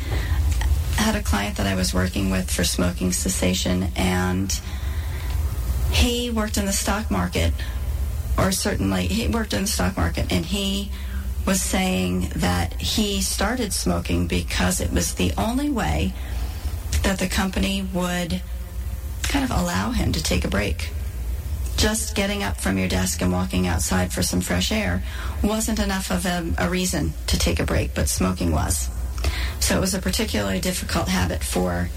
[0.97, 4.59] had a client that I was working with for smoking cessation, and
[5.91, 7.53] he worked in the stock market,
[8.37, 10.91] or certainly he worked in the stock market, and he
[11.45, 16.13] was saying that he started smoking because it was the only way
[17.03, 18.41] that the company would
[19.23, 20.91] kind of allow him to take a break.
[21.77, 25.03] Just getting up from your desk and walking outside for some fresh air
[25.43, 28.89] wasn't enough of a, a reason to take a break, but smoking was.
[29.59, 31.89] So it was a particularly difficult habit for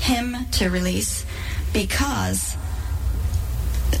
[0.00, 1.26] him to release
[1.72, 2.56] because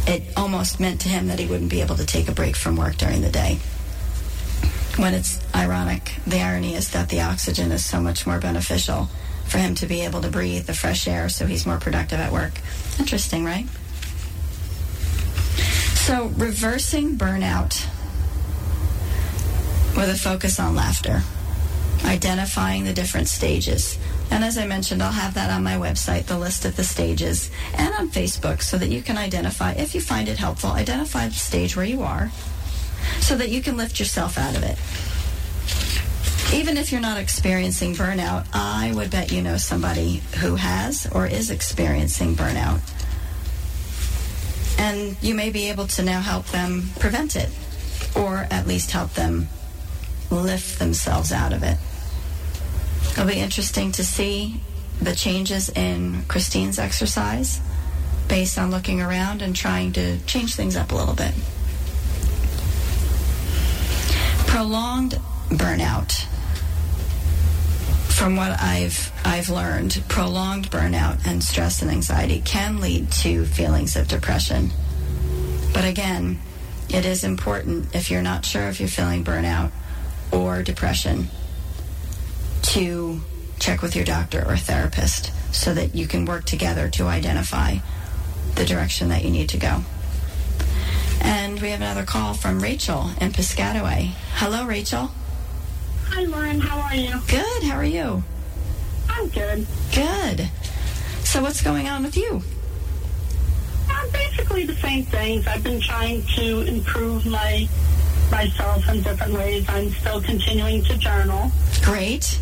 [0.06, 2.76] it almost meant to him that he wouldn't be able to take a break from
[2.76, 3.58] work during the day
[4.98, 9.08] when it's ironic, the irony is that the oxygen is so much more beneficial
[9.46, 12.32] for him to be able to breathe the fresh air so he's more productive at
[12.32, 12.52] work.
[12.98, 13.66] Interesting, right?
[15.94, 17.86] So, reversing burnout
[19.96, 21.22] with a focus on laughter,
[22.04, 23.98] identifying the different stages.
[24.30, 27.50] And as I mentioned, I'll have that on my website, the list of the stages,
[27.74, 31.34] and on Facebook so that you can identify, if you find it helpful, identify the
[31.34, 32.30] stage where you are
[33.20, 34.78] so that you can lift yourself out of it.
[36.54, 41.26] Even if you're not experiencing burnout, I would bet you know somebody who has or
[41.26, 42.80] is experiencing burnout.
[44.78, 47.50] And you may be able to now help them prevent it,
[48.16, 49.48] or at least help them
[50.30, 51.76] lift themselves out of it.
[53.18, 54.60] It'll be interesting to see
[55.02, 57.60] the changes in Christine's exercise
[58.28, 61.34] based on looking around and trying to change things up a little bit.
[64.46, 66.26] Prolonged burnout
[68.06, 73.96] from what I've I've learned, prolonged burnout and stress and anxiety can lead to feelings
[73.96, 74.70] of depression.
[75.74, 76.38] But again,
[76.88, 79.72] it is important if you're not sure if you're feeling burnout
[80.30, 81.30] or depression
[82.62, 83.20] to
[83.58, 87.76] check with your doctor or therapist so that you can work together to identify
[88.54, 89.82] the direction that you need to go.
[91.20, 94.12] And we have another call from Rachel in Piscataway.
[94.34, 95.10] Hello, Rachel.
[96.06, 96.60] Hi, Lauren.
[96.60, 97.20] How are you?
[97.28, 97.62] Good.
[97.64, 98.22] How are you?
[99.08, 99.66] I'm good.
[99.94, 100.48] Good.
[101.24, 102.42] So, what's going on with you?
[103.90, 105.46] Uh, basically the same things.
[105.46, 107.68] I've been trying to improve my
[108.30, 109.64] myself in different ways.
[109.68, 111.50] I'm still continuing to journal.
[111.82, 112.38] Great.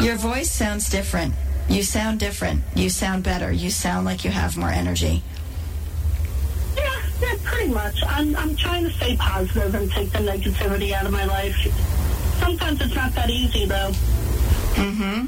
[0.00, 1.34] Your voice sounds different.
[1.68, 2.62] You sound different.
[2.74, 3.50] You sound better.
[3.50, 5.22] You sound like you have more energy.
[6.76, 7.98] Yeah, yeah, pretty much.
[8.06, 11.56] I'm I'm trying to stay positive and take the negativity out of my life.
[12.38, 13.90] Sometimes it's not that easy though.
[14.74, 15.26] Mm-hmm.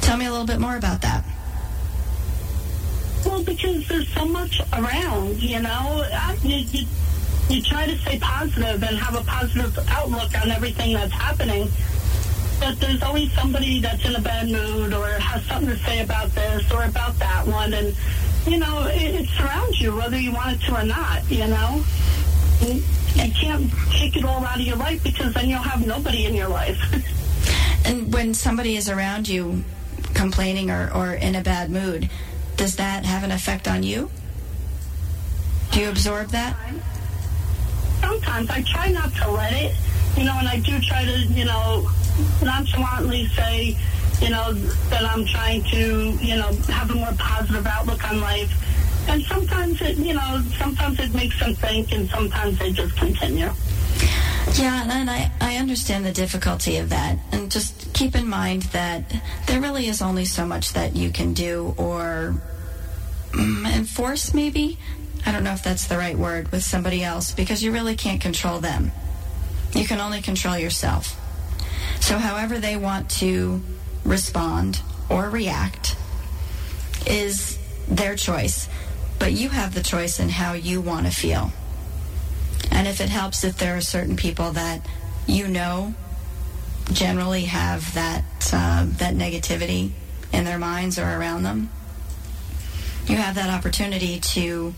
[0.00, 1.24] Tell me a little bit more about that.
[3.24, 6.04] Well, because there's so much around, you know.
[6.12, 6.86] I- You, you,
[7.48, 11.68] you try to stay positive and have a positive outlook on everything that's happening.
[12.72, 16.30] But there's always somebody that's in a bad mood or has something to say about
[16.30, 17.74] this or about that one.
[17.74, 17.94] And,
[18.46, 21.84] you know, it, it surrounds you whether you want it to or not, you know.
[22.62, 22.82] You
[23.34, 26.48] can't take it all out of your life because then you'll have nobody in your
[26.48, 26.80] life.
[27.84, 29.64] And when somebody is around you
[30.14, 32.08] complaining or, or in a bad mood,
[32.56, 34.08] does that have an effect on you?
[35.72, 36.56] Do you absorb that?
[38.00, 39.74] sometimes I try not to let it,
[40.16, 41.88] you know, and I do try to, you know,
[42.42, 43.76] nonchalantly say,
[44.20, 48.50] you know, that I'm trying to, you know, have a more positive outlook on life.
[49.08, 53.50] And sometimes it, you know, sometimes it makes them think and sometimes they just continue.
[54.54, 57.18] Yeah, and I, I understand the difficulty of that.
[57.32, 59.02] And just keep in mind that
[59.46, 62.34] there really is only so much that you can do or
[63.32, 64.78] mm, enforce, maybe.
[65.24, 68.20] I don't know if that's the right word with somebody else because you really can't
[68.20, 68.92] control them.
[69.74, 71.18] You can only control yourself.
[72.02, 73.62] So, however they want to
[74.04, 75.96] respond or react
[77.06, 78.68] is their choice.
[79.20, 81.52] But you have the choice in how you want to feel.
[82.72, 84.84] And if it helps, if there are certain people that
[85.28, 85.94] you know
[86.92, 89.92] generally have that uh, that negativity
[90.32, 91.70] in their minds or around them,
[93.06, 94.74] you have that opportunity to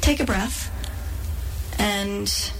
[0.00, 0.74] take a breath
[1.78, 2.50] and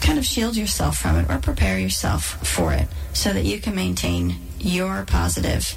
[0.00, 3.74] kind of shield yourself from it or prepare yourself for it so that you can
[3.74, 5.76] maintain your positive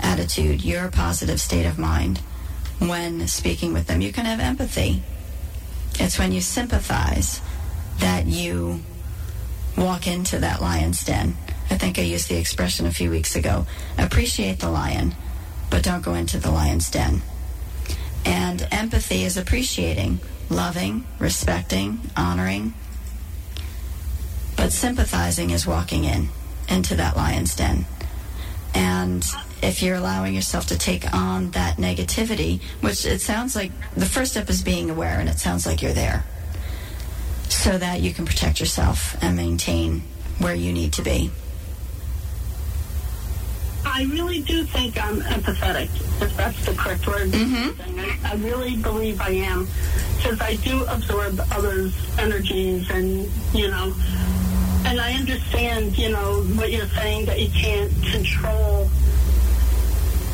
[0.00, 2.18] attitude, your positive state of mind
[2.78, 4.00] when speaking with them.
[4.00, 5.02] You can have empathy.
[5.98, 7.40] It's when you sympathize
[7.98, 8.80] that you
[9.76, 11.36] walk into that lion's den.
[11.70, 13.66] I think I used the expression a few weeks ago.
[13.98, 15.14] Appreciate the lion,
[15.70, 17.22] but don't go into the lion's den.
[18.24, 22.74] And empathy is appreciating, loving, respecting, honoring.
[24.66, 26.28] But sympathizing is walking in
[26.68, 27.86] into that lion's den.
[28.74, 29.24] And
[29.62, 34.32] if you're allowing yourself to take on that negativity, which it sounds like the first
[34.32, 36.24] step is being aware, and it sounds like you're there,
[37.48, 40.02] so that you can protect yourself and maintain
[40.40, 41.30] where you need to be.
[43.84, 45.90] I really do think I'm empathetic,
[46.20, 47.30] if that's the correct word.
[47.30, 47.72] Mhm.
[48.24, 49.68] I, I really believe I am,
[50.16, 53.94] because I do absorb others' energies, and you know,
[54.96, 58.88] and I understand, you know, what you're saying that you can't control,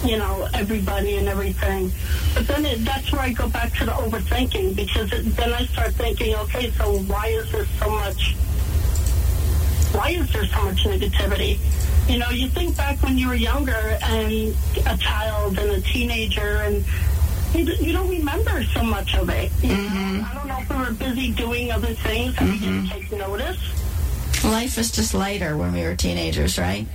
[0.04, 1.90] you know, everybody and everything.
[2.32, 5.64] But then it, that's where I go back to the overthinking, because it, then I
[5.66, 8.36] start thinking, okay, so why is there so much?
[9.94, 11.58] Why is there so much negativity?
[12.08, 14.54] You know, you think back when you were younger and
[14.86, 16.84] a child and a teenager, and
[17.52, 19.50] you, you don't remember so much of it.
[19.64, 19.74] Know?
[19.74, 20.24] Mm-hmm.
[20.24, 23.00] I don't know if we were busy doing other things and we didn't mm-hmm.
[23.00, 23.58] take notice.
[24.44, 26.86] Life was just lighter when we were teenagers, right?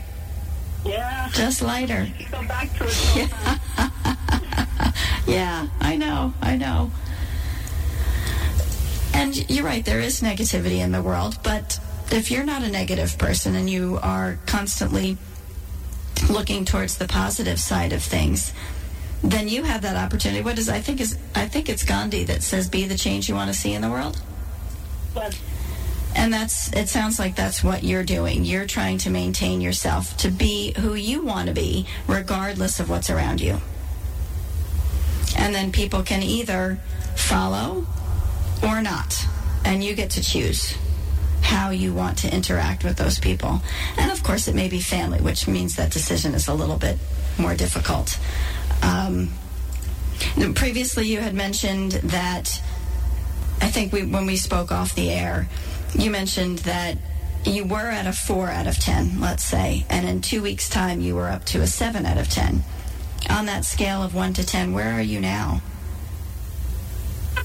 [0.85, 1.29] Yeah.
[1.33, 2.07] Just lighter.
[2.31, 2.89] Go back to it.
[3.29, 4.93] sometimes.
[5.27, 6.89] Yeah, I know, I know.
[9.13, 11.79] And you're right, there is negativity in the world, but
[12.11, 15.17] if you're not a negative person and you are constantly
[16.29, 18.53] looking towards the positive side of things,
[19.21, 20.41] then you have that opportunity.
[20.41, 23.35] What is I think is I think it's Gandhi that says be the change you
[23.35, 24.21] want to see in the world.
[25.13, 25.37] But
[26.17, 28.43] And that's it sounds like that's what you're doing.
[28.43, 33.09] You're trying to maintain yourself to be who you want to be regardless of what's
[33.09, 33.61] around you.
[35.37, 36.79] And then people can either
[37.15, 37.85] follow
[38.63, 39.25] or not.
[39.63, 40.75] And you get to choose
[41.41, 43.61] how you want to interact with those people.
[43.97, 46.97] And of course, it may be family, which means that decision is a little bit
[47.37, 48.19] more difficult.
[48.81, 49.29] Um,
[50.55, 52.61] previously, you had mentioned that
[53.61, 55.47] I think we, when we spoke off the air,
[55.93, 56.97] you mentioned that
[57.45, 61.01] you were at a four out of 10, let's say, and in two weeks' time,
[61.01, 62.63] you were up to a seven out of 10.
[63.29, 65.61] On that scale of one to 10, where are you now?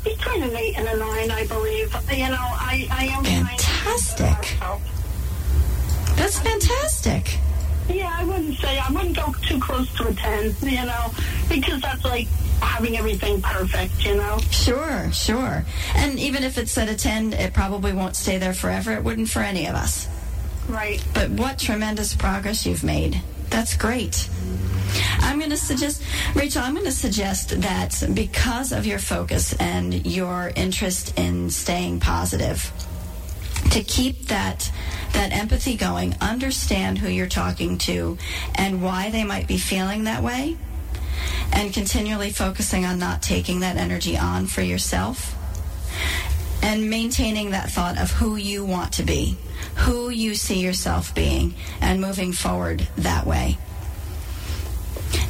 [0.04, 1.94] Between an eight and a nine, I believe.
[2.10, 4.58] You know, I, I am fantastic.
[6.16, 7.38] That's fantastic.
[7.88, 10.54] Yeah, I wouldn't say I wouldn't go too close to a ten.
[10.62, 11.12] You know,
[11.48, 12.26] because that's like
[12.62, 14.38] having everything perfect, you know?
[14.50, 15.64] Sure, sure.
[15.94, 18.92] And even if it's at a 10, it probably won't stay there forever.
[18.92, 20.08] It wouldn't for any of us.
[20.68, 21.04] Right.
[21.12, 23.20] But what tremendous progress you've made.
[23.50, 24.28] That's great.
[25.18, 26.02] I'm going to suggest,
[26.34, 32.00] Rachel, I'm going to suggest that because of your focus and your interest in staying
[32.00, 32.72] positive,
[33.70, 34.70] to keep that
[35.12, 38.16] that empathy going, understand who you're talking to
[38.54, 40.56] and why they might be feeling that way,
[41.52, 45.36] and continually focusing on not taking that energy on for yourself
[46.62, 49.36] and maintaining that thought of who you want to be,
[49.76, 53.58] who you see yourself being, and moving forward that way.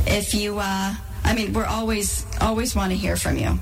[0.07, 3.59] If you, uh, I mean, we're always, always want to hear from you.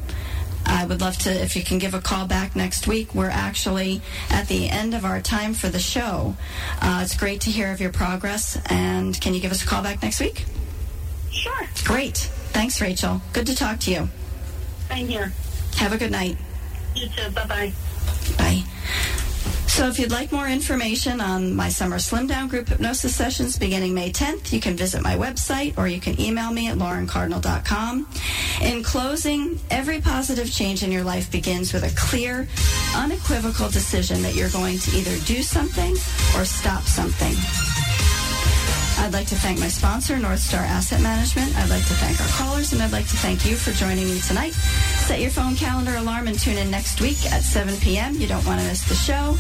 [0.67, 3.15] I would love to, if you can give a call back next week.
[3.15, 6.37] We're actually at the end of our time for the show.
[6.81, 8.61] Uh, it's great to hear of your progress.
[8.67, 10.45] And can you give us a call back next week?
[11.31, 11.69] Sure.
[11.85, 12.17] Great.
[12.53, 13.21] Thanks, Rachel.
[13.33, 14.09] Good to talk to you.
[14.89, 15.33] Same here.
[15.77, 16.37] Have a good night.
[16.95, 17.31] You too.
[17.31, 17.73] Bye-bye.
[18.37, 18.65] Bye.
[19.71, 23.95] So if you'd like more information on my summer slim down group hypnosis sessions beginning
[23.95, 28.09] May 10th, you can visit my website or you can email me at laurencardinal.com.
[28.63, 32.49] In closing, every positive change in your life begins with a clear,
[32.97, 35.93] unequivocal decision that you're going to either do something
[36.37, 37.35] or stop something.
[39.01, 41.57] I'd like to thank my sponsor, North Star Asset Management.
[41.57, 44.21] I'd like to thank our callers, and I'd like to thank you for joining me
[44.21, 44.53] tonight.
[44.53, 48.15] Set your phone calendar alarm and tune in next week at 7 p.m.
[48.17, 49.37] You don't want to miss the show.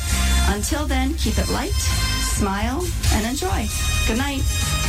[0.48, 2.82] Until then, keep it light, smile,
[3.12, 3.68] and enjoy.
[4.08, 4.79] Good night.